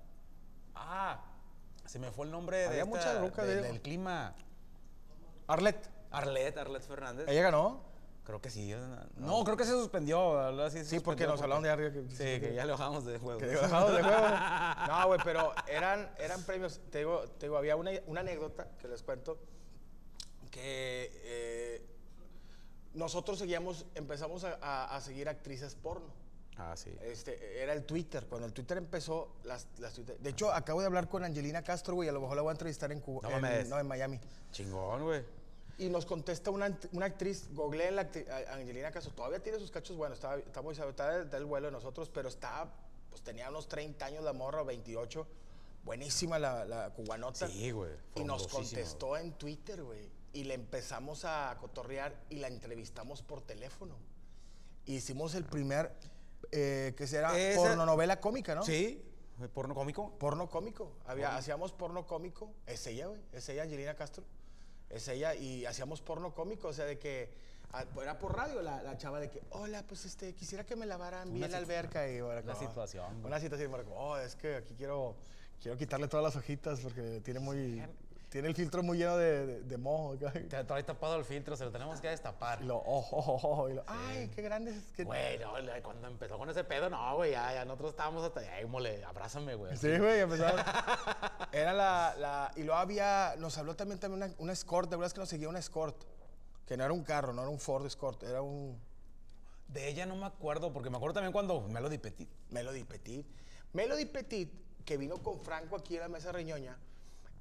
Ah, 0.76 1.24
se 1.86 1.98
me 2.00 2.12
fue 2.12 2.26
el 2.26 2.32
nombre 2.32 2.58
de 2.58 2.66
esta- 2.74 2.86
muchas 2.86 3.20
rucas 3.20 3.48
del- 3.48 3.62
de- 3.64 3.68
del 3.70 3.82
clima. 3.82 4.36
Arlet. 5.48 5.90
Arlet, 6.12 6.58
Arlet 6.58 6.82
Fernández. 6.84 7.28
Ella 7.28 7.42
ganó. 7.44 7.86
Creo 8.26 8.42
que 8.42 8.50
sí. 8.50 8.74
No, 9.16 9.44
creo 9.46 9.56
que 9.56 9.64
se 9.64 9.72
suspendió. 9.72 10.70
se 10.70 10.84
Sí, 10.84 11.00
porque 11.00 11.26
nos 11.26 11.42
hablaron 11.42 11.64
de 11.64 11.70
arriba. 11.70 11.92
que- 11.92 12.10
Sí, 12.10 12.42
que 12.42 12.54
ya 12.54 12.66
le 12.66 12.74
bajamos 12.74 13.06
de 13.06 13.18
juego. 13.18 13.40
Que 13.40 13.48
digo, 13.48 13.62
dejado 13.62 13.94
de 13.94 14.04
juego. 14.04 14.18
No, 14.90 15.08
güey, 15.08 15.20
pero 15.24 15.54
eran, 15.68 16.12
eran 16.20 16.44
premios. 16.44 16.82
Te 16.92 17.00
digo, 17.00 17.22
te 17.40 17.46
digo 17.46 17.58
había 17.58 17.78
una, 17.78 17.92
una 18.06 18.20
anécdota 18.20 18.68
que 18.82 18.90
les 18.90 19.02
cuento 19.02 19.40
que 20.52 21.10
eh, 21.24 21.97
nosotros 22.98 23.40
seguíamos, 23.40 23.86
empezamos 23.96 24.44
a, 24.44 24.58
a- 24.62 24.96
a 24.96 25.02
seguir 25.02 25.30
actrices 25.30 25.76
porno. 25.76 26.08
Ah, 26.58 26.76
sí. 26.76 26.92
Este, 27.02 27.62
era 27.62 27.74
el 27.74 27.86
Twitter. 27.86 28.26
Cuando 28.26 28.48
el 28.48 28.54
Twitter 28.54 28.78
empezó, 28.78 29.36
las, 29.44 29.68
las 29.78 29.94
Twitter- 29.94 30.18
De 30.20 30.32
hecho, 30.32 30.52
acabo 30.52 30.80
de 30.82 30.88
hablar 30.88 31.08
con 31.08 31.24
Angelina 31.24 31.64
Castro, 31.64 31.94
güey. 31.94 32.10
A 32.10 32.12
lo 32.12 32.20
mejor 32.20 32.36
la 32.36 32.42
voy 32.42 32.50
a 32.50 32.54
entrevistar 32.54 32.92
en 32.92 33.00
Cuba. 33.00 33.22
No 33.30 33.36
en, 33.36 33.42
mames. 33.42 33.70
no, 33.70 33.80
en 33.80 33.88
Miami. 33.88 34.20
Chingón, 34.52 35.04
güey. 35.04 35.24
Y 35.78 35.90
nos 35.90 36.08
contesta 36.08 36.50
una, 36.50 36.76
una 36.94 37.06
actriz, 37.06 37.50
googleen 37.54 37.96
la 37.96 38.10
Angelina 38.52 38.90
Castro, 38.92 39.14
todavía 39.14 39.38
tiene 39.44 39.60
sus 39.60 39.70
cachos 39.70 39.96
buenos, 39.96 40.18
está, 40.18 40.36
está 40.36 40.64
muy 40.64 40.74
está 40.74 41.24
del, 41.24 41.46
vuelo 41.46 41.68
de 41.68 41.72
nosotros, 41.72 42.10
pero 42.12 42.30
está, 42.30 42.68
pues 43.12 43.22
tenía 43.22 43.48
unos 43.52 43.68
30 43.68 44.04
años 44.04 44.24
la 44.24 44.34
morra, 44.34 44.64
o 44.64 44.66
28, 44.66 45.28
buenísima 45.86 46.40
la, 46.40 46.66
la 46.66 46.90
cubanota. 46.96 47.48
Sí, 47.48 47.70
güey, 47.70 47.92
Y 48.16 48.24
nos 48.24 48.48
contestó 48.48 49.18
en 49.18 49.34
Twitter, 49.34 49.84
güey, 49.84 50.10
y 50.38 50.44
le 50.44 50.54
empezamos 50.54 51.26
a 51.26 51.58
cotorrear 51.60 52.16
y 52.30 52.36
la 52.36 52.48
entrevistamos 52.48 53.24
por 53.24 53.42
teléfono. 53.42 53.96
Hicimos 54.86 55.34
el 55.34 55.44
primer, 55.46 55.92
eh, 56.52 56.94
que 56.96 57.08
será 57.08 57.36
Esa- 57.38 57.60
pornonovela 57.60 58.20
cómica, 58.20 58.54
¿no? 58.54 58.62
Sí, 58.62 59.04
porno 59.56 59.74
cómico. 59.74 60.16
Porno 60.20 60.48
cómico. 60.48 60.96
Había, 61.08 61.36
hacíamos 61.36 61.74
porno 61.74 62.06
cómico. 62.06 62.54
Es 62.68 62.86
ella, 62.86 63.08
güey. 63.08 63.20
Es 63.34 63.50
ella, 63.50 63.64
Angelina 63.64 63.96
Castro. 63.96 64.24
Es 64.92 65.08
ella. 65.08 65.34
Y 65.34 65.66
hacíamos 65.66 66.02
porno 66.02 66.36
cómico. 66.36 66.68
O 66.68 66.74
sea, 66.74 66.86
de 66.86 67.00
que. 67.00 67.34
ah, 67.74 67.84
Era 68.00 68.20
por 68.20 68.36
radio 68.38 68.62
la, 68.62 68.84
la 68.84 68.96
chava 68.96 69.20
de 69.20 69.32
que, 69.32 69.42
hola, 69.50 69.84
pues 69.88 70.06
este, 70.06 70.36
quisiera 70.36 70.68
que 70.68 70.76
me 70.76 70.86
lavaran 70.86 71.34
bien 71.34 71.52
la 71.52 71.58
alberca. 71.58 72.08
Y 72.08 72.20
la 72.20 72.44
como, 72.44 72.60
situación, 72.60 73.14
güey. 73.16 73.26
Una 73.26 73.40
situación. 73.40 73.72
Marco, 73.72 73.92
oh, 73.96 74.18
es 74.20 74.36
que 74.36 74.58
aquí 74.58 74.76
quiero, 74.76 75.16
quiero 75.60 75.76
quitarle 75.80 76.08
todas 76.08 76.24
las 76.24 76.36
hojitas 76.36 76.80
porque 76.80 77.22
tiene 77.26 77.40
muy. 77.40 77.82
Tiene 78.30 78.50
el 78.50 78.56
filtro 78.56 78.84
muy 78.84 78.98
lleno 78.98 79.16
de, 79.16 79.62
de, 79.64 79.78
de 79.78 80.26
acá. 80.28 80.34
Te 80.50 80.64
trae 80.66 80.84
tapado 80.84 81.16
el 81.16 81.24
filtro, 81.24 81.56
se 81.56 81.64
lo 81.64 81.72
tenemos 81.72 82.02
que 82.02 82.10
destapar. 82.10 82.62
Y 82.62 82.66
lo, 82.66 82.76
oh, 82.78 83.08
oh, 83.12 83.40
oh, 83.42 83.62
oh, 83.64 83.70
y 83.70 83.74
lo, 83.76 83.84
ay, 83.88 84.30
qué 84.36 84.42
grande 84.42 84.72
es. 84.72 84.84
qué-". 84.94 85.06
Güey, 85.06 85.40
no, 85.40 85.54
cuando 85.82 86.08
empezó 86.10 86.38
con 86.38 86.50
ese 86.50 86.66
pedo, 86.66 86.90
no, 86.90 87.16
güey, 87.16 87.32
ya, 87.32 87.54
ya 87.54 87.64
nosotros 87.64 87.92
estábamos 87.92 88.26
hasta, 88.26 88.42
ay, 88.42 88.66
mole, 88.66 89.02
abrázame, 89.06 89.56
güey. 89.56 89.78
Sí, 89.78 89.98
güey, 89.98 90.20
empezaron. 90.20 90.60
Era 91.54 91.72
la, 91.72 92.16
la- 92.18 92.52
Y 92.58 92.64
luego 92.64 92.78
había. 92.80 93.36
Nos 93.38 93.58
habló 93.58 93.76
también, 93.78 94.00
también 94.00 94.24
una, 94.24 94.34
una 94.40 94.52
escort. 94.54 94.90
¿De 94.90 94.98
verdad 94.98 95.14
que 95.14 95.20
nos 95.22 95.30
seguía 95.30 95.48
una 95.48 95.60
escort? 95.60 95.96
Que 96.66 96.76
no 96.76 96.84
era 96.84 96.92
un 96.92 97.04
carro, 97.04 97.32
no 97.32 97.42
era 97.44 97.50
un 97.50 97.60
Ford 97.62 97.86
Escort, 97.86 98.24
era 98.24 98.42
un 98.42 98.78
De 99.70 99.88
ella 99.88 100.06
no 100.06 100.18
me 100.18 100.26
acuerdo, 100.26 100.74
porque 100.74 100.90
me 100.90 100.98
acuerdo 100.98 101.14
también 101.14 101.32
cuando 101.32 101.62
Melody 101.62 101.98
Petit. 101.98 102.28
Melody 102.50 102.84
Petit. 102.84 103.26
Melody 103.72 104.04
Petit, 104.06 104.52
que 104.84 104.98
vino 104.98 105.16
con 105.24 105.40
Franco 105.40 105.78
aquí 105.78 105.96
a 105.96 106.02
la 106.02 106.08
mesa 106.10 106.34
reñoña, 106.34 106.78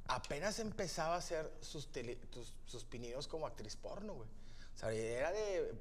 apenas 0.09 0.59
empezaba 0.59 1.15
a 1.15 1.19
hacer 1.19 1.51
sus, 1.61 1.91
tele- 1.93 2.17
tus- 2.31 2.55
sus 2.65 2.85
pininos 2.85 3.27
como 3.29 3.47
actriz 3.47 3.77
porno, 3.77 4.15
güey. 4.15 4.29
O 4.75 4.79
sea, 4.79 4.91
era 4.93 5.33
de 5.33 5.73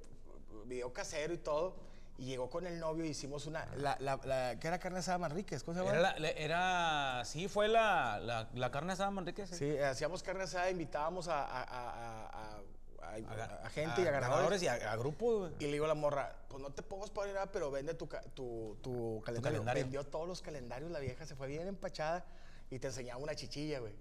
video 0.65 0.91
casero 0.93 1.33
y 1.33 1.37
todo. 1.37 1.75
Y 2.17 2.27
llegó 2.27 2.49
con 2.49 2.65
el 2.65 2.79
novio 2.79 3.03
y 3.03 3.09
hicimos 3.09 3.45
una. 3.45 3.65
La, 3.75 3.97
la, 3.99 4.15
la- 4.23 4.57
¿Qué 4.57 4.67
era 4.69 4.79
carne 4.79 4.99
asada 4.99 5.17
Manríquez? 5.17 5.63
¿Cómo 5.65 5.77
se 5.77 5.83
llama? 5.83 5.97
Era, 5.99 6.17
la- 6.17 6.29
era, 6.29 7.25
sí, 7.25 7.49
fue 7.49 7.67
la, 7.67 8.47
la, 8.53 8.71
carne 8.71 8.93
asada 8.93 9.11
Manrique. 9.11 9.45
Sí, 9.47 9.77
hacíamos 9.79 10.23
carne 10.23 10.43
asada, 10.43 10.69
invitábamos 10.69 11.27
a, 11.27 11.43
a- 11.43 11.63
a- 11.63 12.57
a, 12.57 13.65
a 13.65 13.69
gente 13.69 14.01
y 14.01 14.07
a 14.07 14.11
ganadores. 14.11 14.63
y 14.63 14.67
a, 14.67 14.95
grupos, 14.95 15.39
güey. 15.39 15.53
Y 15.59 15.65
le 15.65 15.73
digo 15.73 15.85
a 15.85 15.89
la 15.89 15.93
morra, 15.93 16.35
pues 16.47 16.61
no 16.61 16.71
te 16.71 16.81
pongas 16.83 17.09
para 17.09 17.31
nada, 17.33 17.51
pero 17.51 17.69
vende 17.69 17.93
tu, 17.93 18.07
tu, 18.33 18.77
tu 18.81 19.21
calendario. 19.25 19.59
calendario. 19.59 19.83
Vendió 19.83 20.03
todos 20.05 20.27
los 20.27 20.41
calendarios, 20.41 20.89
la 20.91 20.99
vieja 20.99 21.25
se 21.25 21.35
fue 21.35 21.47
bien 21.47 21.67
empachada 21.67 22.25
y 22.71 22.79
te 22.79 22.87
enseñaba 22.87 23.21
una 23.21 23.35
chichilla, 23.35 23.79
güey. 23.79 23.93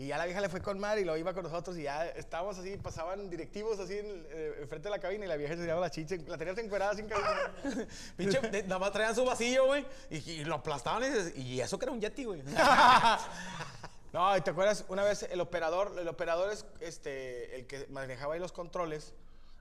Y 0.00 0.06
ya 0.06 0.16
la 0.16 0.24
vieja 0.24 0.40
le 0.40 0.48
fue 0.48 0.62
con 0.62 0.78
mar 0.78 0.98
y 0.98 1.04
lo 1.04 1.14
iba 1.18 1.34
con 1.34 1.42
nosotros 1.42 1.76
y 1.76 1.82
ya 1.82 2.06
estábamos 2.06 2.56
así, 2.56 2.74
pasaban 2.78 3.28
directivos 3.28 3.78
así 3.78 3.98
eh, 4.00 4.56
enfrente 4.62 4.88
de 4.88 4.90
la 4.92 4.98
cabina 4.98 5.26
y 5.26 5.28
la 5.28 5.36
vieja 5.36 5.52
enseñaba 5.52 5.78
la 5.78 5.90
chicha, 5.90 6.16
la 6.26 6.38
tenías 6.38 6.56
encuerada 6.56 6.94
sin 6.94 7.06
cabina. 7.06 7.52
Pinche, 8.16 8.40
nada 8.62 8.78
más 8.78 8.92
traían 8.92 9.14
su 9.14 9.26
vasillo, 9.26 9.66
güey, 9.66 9.84
y, 10.08 10.42
lo 10.44 10.54
aplastaban 10.54 11.02
y, 11.36 11.60
eso 11.60 11.78
que 11.78 11.84
era 11.84 11.92
un 11.92 12.00
Yeti, 12.00 12.24
güey. 12.24 12.42
No, 14.14 14.36
y 14.36 14.40
te 14.40 14.50
acuerdas, 14.50 14.86
una 14.88 15.04
vez 15.04 15.22
el 15.24 15.40
operador, 15.40 15.94
el 15.96 16.08
operador 16.08 16.50
es 16.50 16.64
este, 16.80 17.54
el 17.56 17.66
que 17.66 17.86
manejaba 17.90 18.34
ahí 18.34 18.40
los 18.40 18.52
controles, 18.52 19.12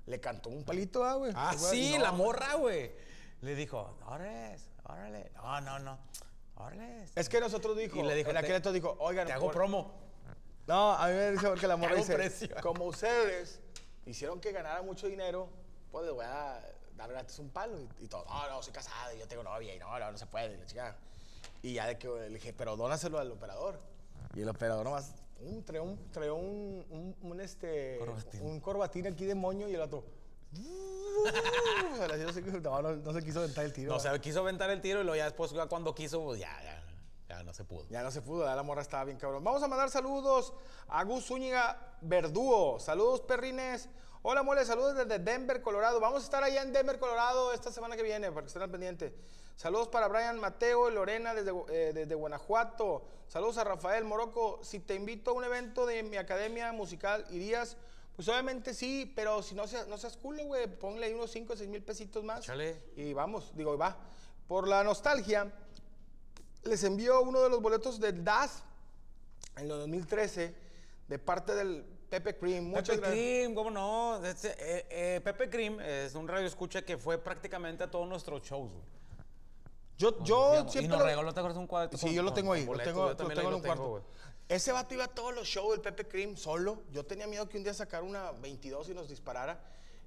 le 0.06 0.21
cantó 0.21 0.49
un 0.49 0.63
palito, 0.63 1.04
ah, 1.04 1.15
güey. 1.15 1.34
ah, 1.36 1.54
sí, 1.56 1.97
la 1.99 2.13
morra, 2.13 2.56
güey. 2.56 2.91
Le 3.41 3.56
dijo, 3.56 3.97
órale, 4.08 4.56
órale. 4.86 5.32
No, 5.36 5.62
no, 5.62 5.80
no. 5.80 5.99
Órale. 6.56 7.06
Es 7.13 7.28
que 7.28 7.41
nosotros 7.41 7.78
dijo, 7.78 7.99
Y 7.99 8.04
le 8.04 8.15
dijo, 8.15 8.32
en 8.32 8.38
aquel 8.38 8.62
dijo, 8.73 8.95
oigan, 8.99 9.28
Te 9.28 9.34
hago 9.34 9.52
promo. 9.52 10.09
No, 10.70 10.94
a 10.94 11.08
mí 11.08 11.14
me 11.16 11.32
dice 11.32 11.48
porque 11.48 11.66
la 11.66 11.76
morra 11.78 11.96
dice, 11.96 12.48
como 12.62 12.86
ustedes 12.86 13.60
hicieron 14.06 14.40
que 14.40 14.52
ganara 14.52 14.84
mucho 14.84 15.08
dinero, 15.08 15.50
pues 15.92 16.06
les 16.06 16.14
voy 16.14 16.26
a 16.26 16.62
dar 16.96 17.10
gratis 17.10 17.40
un 17.40 17.50
palo 17.50 17.80
y, 17.80 17.90
y 18.06 18.08
todo. 18.08 18.24
No, 18.26 18.48
no, 18.52 18.62
soy 18.62 18.72
casado 18.72 19.12
y 19.16 19.18
yo 19.18 19.28
tengo 19.28 19.42
novia 19.42 19.74
y 19.74 19.80
no, 19.80 19.98
no, 19.98 20.12
no 20.12 20.18
se 20.20 20.28
puede, 20.28 20.54
y 20.54 20.58
la 20.58 20.66
chica. 20.68 20.96
Y 21.64 21.74
ya 21.74 21.88
de 21.88 21.98
que 21.98 22.08
le 22.08 22.30
dije, 22.30 22.54
pero 22.54 22.78
dónaselo 22.78 23.18
al 23.18 23.32
operador. 23.32 23.80
Y 24.36 24.42
el 24.42 24.50
operador 24.50 24.86
nomás 24.86 25.16
um, 25.42 25.64
trae 25.64 25.80
un, 25.80 26.12
trae 26.12 26.30
un, 26.30 26.86
un, 26.92 27.16
un, 27.20 27.42
este, 27.42 27.98
Corbatín. 27.98 28.42
un 28.46 28.60
corbatín 28.60 29.08
aquí 29.08 29.26
de 29.26 29.34
moño 29.34 29.68
y 29.68 29.74
el 29.74 29.82
otro... 29.82 30.04
no, 32.20 32.32
se- 32.34 32.42
no, 32.62 32.82
no- 32.82 33.14
se 33.14 33.24
quiso 33.24 33.40
aventar 33.40 33.66
el 33.66 33.74
tiro. 33.74 33.92
No, 33.92 33.98
¿verdad? 33.98 34.14
se 34.14 34.22
quiso 34.22 34.42
aventar 34.42 34.70
el 34.70 34.82
tiro 34.82 35.02
y 35.02 35.04
luego 35.04 35.16
ya 35.18 35.26
después 35.26 35.50
ya 35.52 35.66
cuando 35.66 35.96
quiso, 35.96 36.24
pues 36.24 36.40
ya, 36.40 36.56
ya, 36.64 36.79
ya 37.39 37.43
no 37.43 37.54
se 37.54 37.63
pudo. 37.63 37.86
Ya 37.89 38.04
no 38.04 38.12
se 38.12 38.21
pudo, 38.21 38.45
ya 38.45 38.54
la 38.54 38.63
morra 38.63 38.82
estaba 38.82 39.06
bien 39.06 39.17
cabrón. 39.17 39.41
Vamos 39.43 39.63
a 39.63 39.67
mandar 39.69 39.89
saludos 39.89 40.54
a 40.89 41.04
Gus 41.06 41.25
Zúñiga 41.25 41.95
Verdúo. 42.02 42.80
Saludos, 42.80 43.21
perrines. 43.21 43.88
Hola, 44.23 44.43
mole, 44.43 44.65
saludos 44.65 44.95
desde 44.95 45.19
Denver, 45.19 45.62
Colorado. 45.62 46.02
Vamos 46.02 46.23
a 46.23 46.25
estar 46.25 46.43
allá 46.43 46.62
en 46.62 46.73
Denver, 46.73 46.99
Colorado 46.99 47.54
esta 47.54 47.71
semana 47.71 47.95
que 47.95 48.04
viene, 48.04 48.30
para 48.30 48.41
que 48.41 48.47
estén 48.47 48.62
al 48.62 48.69
pendiente. 48.69 49.15
Saludos 49.56 49.88
para 49.88 50.10
Brian 50.10 50.38
Mateo 50.38 50.89
y 50.89 50.93
Lorena 50.93 51.34
desde, 51.34 51.54
eh, 51.69 51.93
desde 51.93 52.13
Guanajuato. 52.13 53.06
Saludos 53.30 53.58
a 53.58 53.63
Rafael 53.63 54.04
Morocco. 54.04 54.60
Si 54.62 54.80
te 54.80 54.95
invito 54.95 55.32
a 55.32 55.34
un 55.34 55.45
evento 55.45 55.86
de 55.86 56.04
mi 56.04 56.17
academia 56.17 56.73
musical, 56.73 57.25
¿irías? 57.30 57.78
Pues 58.17 58.28
obviamente 58.28 58.73
sí, 58.73 59.10
pero 59.15 59.41
si 59.41 59.56
no 59.56 59.65
seas, 59.65 59.88
no 59.88 59.97
seas 59.97 60.17
culo, 60.17 60.43
güey, 60.43 60.67
ponle 60.67 61.06
ahí 61.06 61.13
unos 61.13 61.32
5 61.32 61.54
o 61.54 61.56
6 61.56 61.69
mil 61.69 61.82
pesitos 61.82 62.21
más. 62.21 62.39
Échale. 62.39 62.84
Y 62.97 63.13
vamos, 63.13 63.56
digo, 63.56 63.78
va. 63.78 63.95
Por 64.45 64.67
la 64.67 64.84
nostalgia, 64.84 65.54
les 66.63 66.84
envió 66.84 67.22
uno 67.22 67.41
de 67.41 67.50
los 67.50 67.62
boletos 67.62 68.00
del 68.00 68.24
DAS 68.24 68.63
en 69.56 69.63
el 69.63 69.69
2013 69.69 70.56
de 71.08 71.19
parte 71.19 71.56
del 71.56 71.84
Pepe 72.10 72.38
Cream. 72.38 72.65
Muchas 72.65 72.98
Pepe. 72.98 73.10
Cream, 73.10 73.54
¿cómo 73.56 73.69
no? 73.72 74.24
Este, 74.26 74.50
eh, 74.60 74.86
eh, 74.89 75.22
Pepe 75.24 75.50
Cream 75.50 75.80
es 75.80 76.15
un 76.15 76.28
radio 76.28 76.48
escucha 76.48 76.82
que 76.84 76.98
fue 76.98 77.17
prácticamente 77.17 77.84
a 77.84 77.91
todos 77.91 78.08
nuestros 78.08 78.41
shows, 78.43 78.72
güey. 78.72 78.84
Yo, 79.98 80.24
yo 80.24 80.52
Digamos, 80.52 80.72
siempre. 80.72 80.86
y 80.86 80.89
nos 80.89 81.00
lo- 81.00 81.06
regaló, 81.06 81.34
¿te 81.34 81.39
acuerdas? 81.41 81.60
Un 81.60 81.67
cuadro 81.67 81.98
Sí, 81.98 82.13
yo 82.13 82.24
lo 82.24 82.32
tengo 82.34 82.54
ahí, 82.54 82.65
lo 82.65 82.78
tengo, 82.78 83.08
yo 83.17 83.24
lo 83.24 83.30
tengo 83.36 83.50
en 83.50 83.54
un 83.56 83.62
cuarto. 83.62 83.88
güey. 83.89 84.04
Ese 84.48 84.72
vato 84.72 84.93
iba 84.93 85.04
a 85.04 85.08
todos 85.10 85.36
los 85.36 85.45
shows 85.48 85.72
del 85.72 85.82
Pepe 85.82 86.08
Cream 86.08 86.36
solo. 86.38 86.84
Yo 86.91 87.06
tenía 87.06 87.28
miedo 87.28 87.48
que 87.50 87.58
un 87.58 87.63
día 87.63 87.74
sacara 87.74 88.02
una 88.04 88.32
22 88.32 88.89
y 88.89 88.93
nos 88.93 89.10
disparara. 89.10 89.62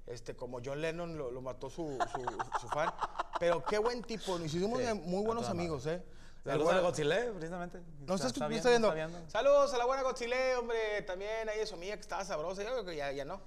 Este, 0.05 0.35
como 0.35 0.59
John 0.65 0.81
Lennon 0.81 1.17
lo, 1.17 1.31
lo 1.31 1.41
mató 1.41 1.69
su, 1.69 1.97
su, 2.11 2.59
su 2.59 2.67
fan. 2.69 2.91
Pero 3.39 3.63
qué 3.63 3.77
buen 3.77 4.01
tipo. 4.03 4.37
Nos 4.37 4.53
hicimos 4.53 4.81
Sí, 4.81 4.85
muy 4.95 5.23
buenos 5.23 5.43
toda 5.43 5.53
madre. 5.53 5.59
amigos, 5.59 5.85
¿eh? 5.85 6.03
Saludos 6.43 6.73
a 6.73 6.79
Godzilla, 6.81 7.31
precisamente. 7.33 7.79
No 8.05 8.15
está, 8.15 8.27
Está- 8.27 8.27
está 8.27 8.47
viendo, 8.47 8.69
viendo. 8.69 8.87
está 8.89 9.07
viendo. 9.07 9.29
Saludos 9.29 9.73
a 9.73 9.77
la 9.77 9.85
buena 9.85 10.03
Godzile, 10.03 10.55
hombre. 10.57 11.01
También 11.03 11.47
ahí 11.47 11.65
su 11.65 11.75
amiga 11.75 11.95
que 11.95 12.01
estaba 12.01 12.25
sabrosa. 12.25 12.63
Yo 12.63 12.69
creo 12.71 12.85
que 12.85 12.95
ya, 12.97 13.11
ya 13.11 13.23
no. 13.25 13.39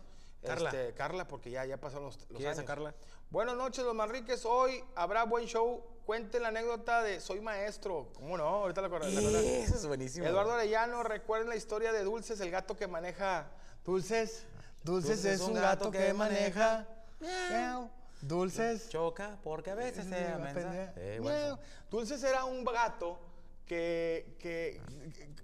Carla. 0.44 0.70
Este, 0.70 0.94
Carla, 0.94 1.26
porque 1.28 1.50
ya, 1.50 1.64
ya 1.66 1.76
pasaron 1.76 2.06
los, 2.06 2.16
los 2.16 2.26
¿Quieres 2.28 2.46
años. 2.46 2.56
sacarla? 2.58 2.94
Buenas 3.30 3.56
noches, 3.56 3.84
los 3.84 3.94
Manriques. 3.94 4.44
Hoy 4.46 4.82
habrá 4.94 5.24
buen 5.24 5.46
show. 5.46 5.84
Cuenten 6.06 6.40
la 6.42 6.48
anécdota 6.48 7.02
de 7.02 7.20
Soy 7.20 7.40
Maestro. 7.40 8.08
¿Cómo 8.14 8.38
no? 8.38 8.44
Ahorita 8.46 8.80
la 8.80 8.86
acuerdo. 8.86 9.08
Eso 9.08 9.74
es 9.74 9.86
buenísimo. 9.86 10.24
Eduardo 10.24 10.52
Arellano, 10.52 11.02
recuerden 11.02 11.48
la 11.48 11.56
historia 11.56 11.92
de 11.92 12.04
Dulces, 12.04 12.40
el 12.40 12.50
gato 12.52 12.76
que 12.76 12.86
maneja. 12.86 13.48
Dulces, 13.84 14.44
Dulces, 14.84 15.24
es 15.24 15.40
un 15.40 15.54
gato 15.54 15.90
que 15.90 16.12
maneja. 16.14 16.86
Miau. 17.20 17.90
Dulces. 18.22 18.88
Choca 18.88 19.38
porque 19.42 19.70
a 19.70 19.74
veces 19.74 20.06
se. 20.06 20.26
Eh, 20.96 21.18
bueno. 21.20 21.58
Dulces 21.90 22.22
era 22.24 22.44
un 22.44 22.64
gato 22.64 23.18
que, 23.66 24.36
que... 24.38 24.80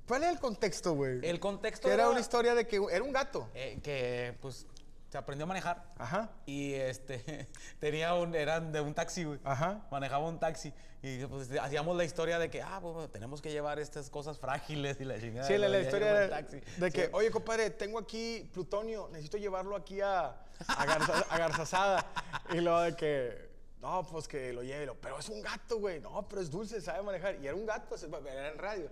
¿Cuál 0.06 0.24
es 0.24 0.30
el 0.30 0.38
contexto, 0.40 0.94
güey? 0.94 1.20
El 1.26 1.38
contexto 1.40 1.88
Que 1.88 1.94
era 1.94 2.04
era- 2.04 2.10
una 2.10 2.20
historia 2.20 2.54
de 2.54 2.66
que 2.66 2.80
era 2.90 3.02
un 3.02 3.12
gato. 3.12 3.48
eh, 3.54 3.78
que 3.82 4.34
pues 4.40 4.66
se 5.12 5.18
aprendió 5.18 5.44
a 5.44 5.46
manejar. 5.46 5.84
Ajá. 5.98 6.30
Y 6.46 6.72
este 6.72 7.46
tenía 7.80 8.14
un, 8.14 8.34
eran 8.34 8.72
de 8.72 8.80
un 8.80 8.94
taxi, 8.94 9.24
güey. 9.24 9.38
Ajá. 9.44 9.86
Manejaba 9.90 10.26
un 10.26 10.40
taxi. 10.40 10.72
Y 11.02 11.22
pues 11.26 11.50
hacíamos 11.60 11.94
la 11.98 12.04
historia 12.04 12.38
de 12.38 12.48
que, 12.48 12.62
ah, 12.62 12.78
pues 12.80 13.12
tenemos 13.12 13.42
que 13.42 13.50
llevar 13.52 13.78
estas 13.78 14.08
cosas 14.08 14.38
frágiles 14.38 14.98
y 15.00 15.04
la 15.04 15.20
chingada. 15.20 15.46
Sí, 15.46 15.58
la, 15.58 15.68
la 15.68 15.80
historia 15.80 16.24
el 16.24 16.30
taxi. 16.30 16.60
de 16.78 16.90
que, 16.90 17.04
Sí. 17.04 17.10
oye, 17.12 17.30
compadre, 17.30 17.68
tengo 17.68 17.98
aquí 17.98 18.48
plutonio, 18.54 19.08
necesito 19.10 19.36
llevarlo 19.36 19.76
aquí 19.76 20.00
a, 20.00 20.28
a, 20.66 20.86
Garza, 20.86 21.18
a 21.28 21.38
Garzazada. 21.38 22.06
Y 22.54 22.60
luego 22.62 22.80
de 22.80 22.96
que, 22.96 23.50
no, 23.82 24.06
pues 24.06 24.26
que 24.26 24.54
lo 24.54 24.62
lleve, 24.62 24.90
pero 25.02 25.18
es 25.18 25.28
un 25.28 25.42
gato, 25.42 25.78
güey. 25.78 26.00
No, 26.00 26.26
pero 26.26 26.40
es 26.40 26.50
dulce, 26.50 26.80
sabe 26.80 27.02
manejar. 27.02 27.34
Y 27.42 27.46
era 27.48 27.54
un 27.54 27.66
gato, 27.66 27.98
se- 27.98 28.06
era 28.06 28.48
en 28.48 28.56
radio. 28.56 28.88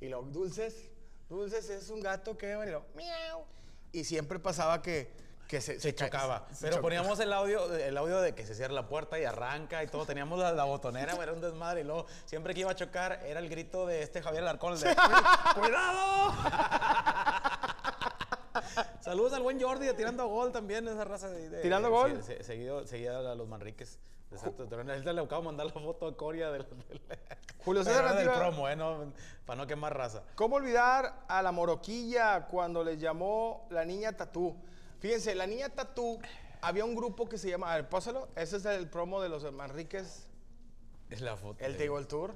Y 0.00 0.08
lo, 0.08 0.22
dulces, 0.22 0.88
dulces 1.28 1.68
es 1.68 1.90
un 1.90 2.00
gato 2.00 2.38
que, 2.38 2.54
lo, 2.54 2.84
miau. 2.94 3.42
Y 3.90 4.04
siempre 4.04 4.38
pasaba 4.38 4.80
que, 4.82 5.23
que 5.48 5.60
se, 5.60 5.78
Se 5.78 5.94
ca- 5.94 6.06
chocaba. 6.06 6.46
se 6.52 6.68
Pero 6.68 6.80
poníamos 6.80 7.18
el 7.20 7.32
audio, 7.32 7.72
el 7.74 7.96
audio 7.96 8.20
de 8.20 8.34
que 8.34 8.46
se 8.46 8.54
cierra 8.54 8.72
la 8.74 8.88
puerta 8.88 9.18
y 9.18 9.24
arranca 9.24 9.82
y 9.82 9.86
todo. 9.88 10.04
Teníamos 10.06 10.38
la, 10.38 10.52
la 10.52 10.64
botonera, 10.64 11.14
era 11.22 11.32
un 11.32 11.40
desmadre. 11.40 11.82
Y 11.82 11.84
luego, 11.84 12.06
siempre 12.24 12.54
que 12.54 12.60
iba 12.60 12.70
a 12.70 12.74
chocar, 12.74 13.20
era 13.26 13.40
el 13.40 13.48
grito 13.48 13.86
de 13.86 14.02
este 14.02 14.22
Javier 14.22 14.42
Alarcón, 14.42 14.78
de 14.80 14.96
¡Cuidado! 15.54 16.32
Saludos 19.00 19.32
al 19.34 19.42
buen 19.42 19.60
Jordi 19.60 19.86
de 19.86 19.94
Tirando 19.94 20.26
Gol 20.28 20.50
también, 20.52 20.88
esa 20.88 21.04
raza 21.04 21.28
de... 21.28 21.50
de- 21.50 21.60
¿Tirando 21.62 21.88
de- 21.88 21.94
Gol? 21.94 22.22
se- 22.22 22.42
se- 22.42 22.86
seguido, 22.86 23.30
a 23.30 23.34
los 23.34 23.46
Manriques. 23.48 23.98
Exacto. 24.32 24.66
Pero 24.68 24.82
ahorita 24.82 25.12
le 25.12 25.20
acabo 25.20 25.42
de 25.42 25.46
mandar 25.46 25.66
la 25.66 25.72
foto 25.72 26.06
a 26.08 26.16
Coria 26.16 26.50
del... 26.52 26.62
del 26.66 27.00
Julio 27.64 27.84
César 27.84 28.16
del 28.16 28.30
promo, 28.30 28.68
¿eh? 28.68 28.76
No, 28.76 29.12
para 29.44 29.56
no 29.58 29.66
quemar 29.66 29.96
raza. 29.96 30.22
¿Cómo 30.34 30.56
olvidar 30.56 31.24
a 31.28 31.42
la 31.42 31.52
moroquilla 31.52 32.46
cuando 32.46 32.82
les 32.82 32.98
llamó 32.98 33.66
la 33.70 33.84
niña 33.84 34.12
tatú? 34.16 34.56
Fíjense, 35.00 35.34
la 35.34 35.46
niña 35.46 35.68
tatú, 35.68 36.18
había 36.60 36.84
un 36.84 36.94
grupo 36.94 37.28
que 37.28 37.36
se 37.38 37.50
llama, 37.50 37.72
a 37.72 37.76
ver, 37.76 37.88
pásalo, 37.88 38.28
ese 38.36 38.56
es 38.56 38.64
el 38.64 38.88
promo 38.88 39.20
de 39.20 39.28
los 39.28 39.50
Manriques, 39.52 40.26
Es 41.10 41.20
la 41.20 41.36
foto. 41.36 41.62
el 41.64 41.76
Table 41.76 42.04
Tour. 42.06 42.34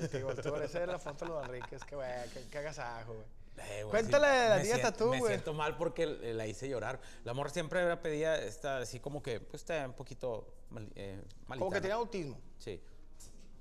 El 0.00 0.08
Table 0.08 0.34
Tour, 0.42 0.62
esa 0.62 0.82
es 0.82 0.88
la 0.88 0.98
foto 0.98 1.24
de 1.24 1.30
los 1.32 1.42
Manriques, 1.42 1.82
qué 1.84 1.96
güey, 1.96 2.08
qué, 2.32 2.46
qué 2.50 2.58
agasajo, 2.58 3.14
güey. 3.14 3.26
Eh, 3.56 3.84
Cuéntale 3.88 4.26
de 4.26 4.48
la 4.48 4.56
me 4.56 4.62
niña 4.64 4.80
tatú, 4.82 5.10
Me 5.10 5.18
güey. 5.20 5.32
siento 5.32 5.54
mal 5.54 5.76
porque 5.76 6.02
eh, 6.02 6.34
la 6.34 6.44
hice 6.44 6.68
llorar. 6.68 7.00
La 7.22 7.34
morra 7.34 7.50
siempre 7.50 7.84
me 7.86 7.96
pedía, 7.96 8.36
esta, 8.36 8.78
así 8.78 8.98
como 8.98 9.22
que, 9.22 9.38
pues 9.40 9.62
está 9.62 9.86
un 9.86 9.92
poquito 9.92 10.52
mal, 10.70 10.90
eh, 10.96 11.22
malita, 11.46 11.60
Como 11.64 11.70
que 11.70 11.80
tenía 11.80 11.94
autismo. 11.94 12.40
Sí. 12.58 12.80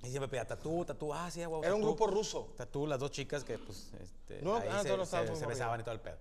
Y 0.02 0.08
siempre 0.10 0.28
pedía 0.28 0.46
tatú, 0.48 0.84
tatú, 0.84 1.14
ah, 1.14 1.30
sí, 1.30 1.46
güey. 1.46 1.62
Era 1.64 1.76
un 1.76 1.82
grupo 1.84 2.08
ruso. 2.08 2.54
Tatú, 2.58 2.88
las 2.88 3.00
dos 3.00 3.12
chicas 3.12 3.44
que, 3.44 3.60
pues, 3.60 3.92
este, 4.02 4.42
No, 4.42 4.56
ahí 4.58 4.68
ah, 4.72 4.82
se, 4.82 5.06
se- 5.06 5.36
se 5.36 5.46
besaban 5.46 5.80
y 5.80 5.84
todo 5.84 5.94
el 5.94 6.02
pedo. 6.02 6.18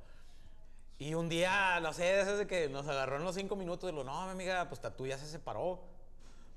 Y 1.03 1.15
un 1.15 1.29
día, 1.29 1.81
no 1.81 1.93
sé, 1.93 2.21
esas 2.21 2.38
de 2.38 2.47
que 2.47 2.69
nos 2.69 2.87
agarró 2.87 3.17
en 3.17 3.25
los 3.25 3.35
cinco 3.35 3.57
minutos 3.57 3.91
y 3.91 3.95
lo, 3.95 4.05
no, 4.05 4.25
mi 4.27 4.31
amiga, 4.31 4.69
pues 4.69 4.81
tatú 4.81 5.07
ya 5.07 5.19
se 5.19 5.27
separó. 5.27 5.81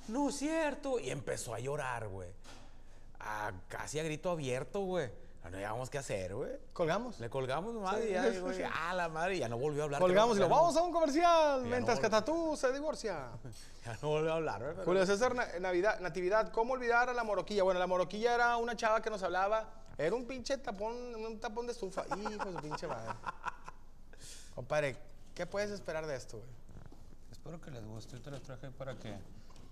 No 0.08 0.30
es 0.30 0.38
cierto. 0.38 1.00
Y 1.00 1.10
empezó 1.10 1.56
a 1.56 1.60
llorar, 1.60 2.08
güey. 2.10 2.30
A- 3.20 3.52
casi 3.68 4.00
a 4.00 4.04
grito 4.04 4.30
abierto, 4.30 4.82
güey. 4.82 5.10
No 5.44 5.50
sabíamos 5.52 5.90
qué 5.90 5.98
hacer, 5.98 6.36
güey. 6.36 6.52
Colgamos. 6.74 7.20
Le 7.20 7.30
colgamos 7.30 7.74
nomás 7.74 7.98
Sí, 8.02 8.08
y 8.10 8.12
ya, 8.14 8.30
güey, 8.40 8.56
sí. 8.56 8.64
ah, 8.72 8.94
la 8.94 9.10
madre, 9.10 9.38
ya 9.40 9.48
no 9.50 9.58
volvió 9.58 9.82
a 9.82 9.86
hablar. 9.86 10.02
Colgamos 10.02 10.38
y 10.38 10.40
lo 10.42 10.50
vamos 10.50 10.76
a 10.78 10.82
un 10.84 10.92
comercial 10.92 11.64
Ya 11.64 11.70
mientras 11.70 11.98
no 11.98 12.02
que 12.04 12.10
Tatú 12.10 12.56
se 12.58 12.72
divorcia. 12.72 13.30
Ya 13.86 13.98
no 14.02 14.10
volvió 14.10 14.32
a 14.32 14.36
hablar, 14.38 14.60
güey. 14.62 14.74
pero- 14.74 14.86
Julio 14.86 15.06
César 15.06 15.34
Na- 15.36 15.48
Navidad, 15.60 16.00
Natividad, 16.00 16.52
¿cómo 16.52 16.74
olvidar 16.74 17.10
a 17.10 17.14
la 17.14 17.24
moroquilla? 17.24 17.62
Bueno, 17.64 17.80
la 17.80 17.86
moroquilla 17.88 18.34
era 18.36 18.58
una 18.58 18.76
chava 18.76 19.02
que 19.02 19.12
nos 19.12 19.22
hablaba, 19.22 19.70
era 19.98 20.16
un 20.16 20.26
pinche 20.26 20.58
tapón, 20.58 20.96
un 21.16 21.40
tapón 21.40 21.68
de 21.68 21.72
estufa. 21.74 22.04
Hijo 22.18 22.46
de 22.46 22.52
su 22.52 22.60
pinche 22.62 22.88
madre. 22.88 23.12
Compadre, 24.56 24.96
¿qué 25.36 25.46
puedes 25.46 25.70
esperar 25.70 26.08
de 26.08 26.16
esto, 26.16 26.38
güey? 26.38 26.50
Espero 27.32 27.60
que 27.60 27.70
les 27.72 27.86
guste. 27.86 28.14
Ahorita 28.14 28.32
les 28.32 28.42
traje 28.42 28.72
para 28.72 28.96
que 28.96 29.14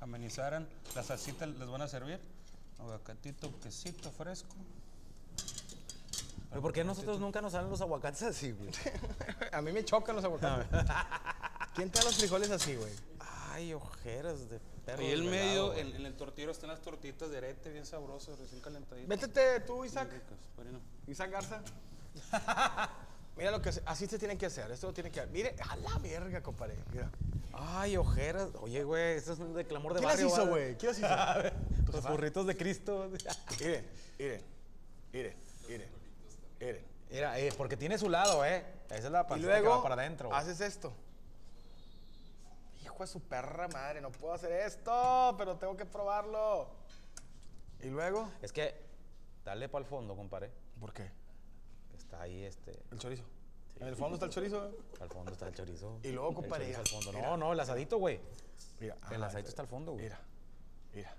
amenizaran. 0.02 0.68
La 0.94 1.04
salsita 1.04 1.46
les 1.46 1.68
van 1.68 1.82
a 1.82 1.88
servir. 1.88 2.20
Aguacatito, 2.80 3.58
quesito 3.62 4.12
fresco. 4.12 4.56
Pero 6.50 6.62
¿por 6.62 6.74
qué 6.74 6.84
nosotros 6.84 7.20
nunca 7.20 7.42
nos 7.42 7.54
salen 7.54 7.70
los 7.70 7.82
aguacates 7.82 8.24
así, 8.24 8.52
güey? 8.52 8.70
A 9.54 9.62
mí 9.62 9.72
me 9.72 9.86
chocan 9.86 10.16
los 10.18 10.26
aguacates. 10.26 10.68
¿Quién 11.76 11.90
te 11.90 12.00
da 12.00 12.06
los 12.06 12.18
frijoles 12.18 12.52
así, 12.52 12.76
güey? 12.76 12.94
Ay, 13.52 13.74
ojeras 13.74 14.50
de 14.50 14.60
perro. 14.86 15.02
Ahí 15.02 15.12
el 15.12 15.24
medio, 15.24 15.74
en, 15.74 15.96
en 15.96 16.06
el 16.06 16.16
tortillero 16.16 16.52
están 16.52 16.70
las 16.70 16.82
tortitas 16.82 17.32
de 17.32 17.38
arete 17.38 17.72
bien 17.72 17.86
sabrosas, 17.86 18.38
recién 18.38 18.62
calentaditas. 18.62 19.08
Métete 19.08 19.62
tú, 19.62 19.86
Isaac. 19.86 20.12
Ricas. 20.12 20.38
Isaac 21.08 21.32
Garza. 21.32 21.62
Mira 23.36 23.52
lo 23.52 23.62
que 23.62 23.72
así 23.86 24.06
se 24.08 24.20
tiene 24.20 24.38
que 24.38 24.46
hacer. 24.46 24.70
Esto 24.72 24.88
lo 24.88 24.94
tiene 24.94 25.10
que 25.12 25.26
Mire, 25.28 25.56
a 25.70 25.76
la 25.78 25.98
verga, 26.00 26.42
compadre. 26.42 26.76
Mira. 26.92 27.10
Ay, 27.52 27.98
ojeras. 27.98 28.50
Oye, 28.62 28.84
güey, 28.84 29.16
esto 29.18 29.34
es 29.34 29.40
un 29.40 29.54
de 29.54 29.66
clamor 29.66 29.94
de 29.94 30.00
¿Quién 30.00 30.10
las 30.10 30.22
barrio. 30.22 30.34
hizo, 30.36 30.48
güey? 30.48 30.78
¿Quién 30.78 30.92
las 30.92 31.00
hizo? 31.00 31.92
Los 31.92 32.08
burritos 32.08 32.46
de 32.48 32.58
Cristo. 32.58 33.10
Miren, 33.60 33.86
miren, 34.18 34.42
miren, 35.12 35.36
miren, 35.68 35.90
miren. 36.60 36.86
Mira, 37.12 37.40
eh, 37.40 37.52
porque 37.56 37.78
tiene 37.78 37.98
su 37.98 38.10
lado, 38.10 38.44
¿eh? 38.46 38.64
Esa 38.90 38.96
es 39.08 39.12
la 39.12 39.28
pancita 39.28 39.62
que 39.62 39.68
va 39.68 39.84
para 39.84 39.96
adentro. 39.96 40.34
haces 40.34 40.60
esto. 40.62 40.94
Hijo 42.84 42.98
de 43.00 43.08
su 43.08 43.20
perra 43.22 43.68
madre, 43.68 44.02
no 44.02 44.12
puedo 44.12 44.34
hacer 44.34 44.52
esto, 44.52 45.36
pero 45.38 45.56
tengo 45.58 45.78
que 45.78 45.86
probarlo. 45.86 46.70
Y 47.82 47.88
luego, 47.88 48.30
Es 48.42 48.52
que, 48.52 48.74
dale 49.46 49.70
para 49.70 49.84
el 49.84 49.90
fondo, 49.90 50.16
compadre. 50.16 50.52
¿por 50.80 50.92
qué? 50.94 51.12
Está 52.14 52.24
ahí 52.26 52.44
este. 52.44 52.80
El 52.92 53.00
chorizo. 53.00 53.24
En 53.80 53.88
el 53.88 53.96
fondo 53.96 54.14
está 54.16 54.28
el 54.28 54.32
chorizo. 54.32 54.68
¿eh? 54.68 54.72
Al 55.02 55.10
fondo 55.10 55.32
está 55.32 55.48
el 55.48 55.56
chorizo. 55.56 56.00
Y 56.04 56.12
luego, 56.12 56.32
compadre, 56.36 56.66
al 56.76 56.84
mira, 56.84 56.84
fondo. 56.92 57.12
mira. 57.12 57.28
No, 57.28 57.38
no, 57.38 57.54
el 57.54 57.60
asadito, 57.60 57.98
güey. 57.98 58.20
Mira, 58.80 58.96
El 59.10 59.16
ajá, 59.16 59.26
aceite 59.26 59.50
está 59.50 59.64
al 59.64 59.68
fondo, 59.68 59.94
güey. 59.94 60.04
Mira, 60.04 60.20
mira, 60.94 61.16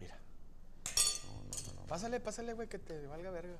mira. 0.00 0.18
Pásale, 1.86 2.18
pásale, 2.18 2.52
güey, 2.54 2.68
que 2.68 2.80
te 2.80 3.06
valga 3.06 3.30
verga. 3.30 3.54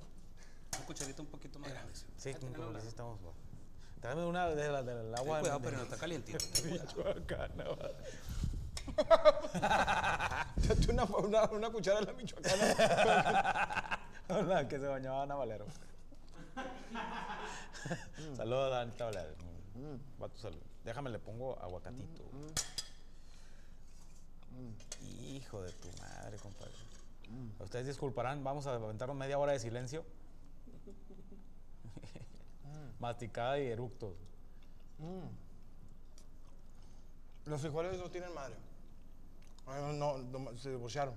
Una 0.75 0.85
cucharita 0.85 1.21
un 1.21 1.29
poquito 1.29 1.59
más 1.59 1.71
grande. 1.71 1.93
sí. 2.17 2.33
Como 2.33 2.73
que 2.73 2.81
sí 2.81 2.87
estamos. 2.89 3.21
güey. 3.21 3.33
Tráeme 4.01 4.25
una 4.25 4.49
de 4.49 4.69
la, 4.69 4.83
del 4.83 5.15
agua. 5.15 5.39
cuidado, 5.39 5.59
de- 5.59 5.65
pero 5.65 5.77
no 5.77 5.83
está 5.83 5.95
calientito. 5.95 6.43
Michoacana, 6.65 7.63
va. 7.69 7.89
Date 10.57 10.91
una, 10.91 11.05
una, 11.05 11.45
una 11.45 11.69
cuchara 11.71 12.01
de 12.01 12.05
la 12.07 12.11
michoacana. 12.13 13.99
Hola, 14.27 14.67
que 14.67 14.77
se 14.77 14.87
bañaba 14.87 15.23
Ana 15.23 15.35
Valero. 15.35 15.65
Saludos 18.37 18.73
a 18.73 18.81
Anita 18.81 19.05
Valero. 19.05 19.35
Va 20.21 20.29
tu 20.29 20.37
salud. 20.37 20.61
Déjame, 20.83 21.09
le 21.09 21.19
pongo 21.19 21.59
aguacatito. 21.59 22.23
Hijo 25.01 25.61
de 25.61 25.71
tu 25.73 25.89
madre, 25.99 26.37
compadre. 26.37 26.73
Ustedes 27.59 27.87
disculparán, 27.87 28.43
vamos 28.43 28.67
a 28.67 28.75
aventarnos 28.75 29.17
media 29.17 29.39
hora 29.39 29.53
de 29.53 29.59
silencio. 29.59 30.05
Masticada 32.99 33.59
y 33.59 33.67
eructos. 33.67 34.15
Los 37.45 37.61
frijoles 37.61 37.97
no 37.97 38.09
tienen 38.09 38.33
madre. 38.33 38.55
No, 39.65 40.17
no, 40.17 40.57
se 40.57 40.69
divorciaron. 40.69 41.15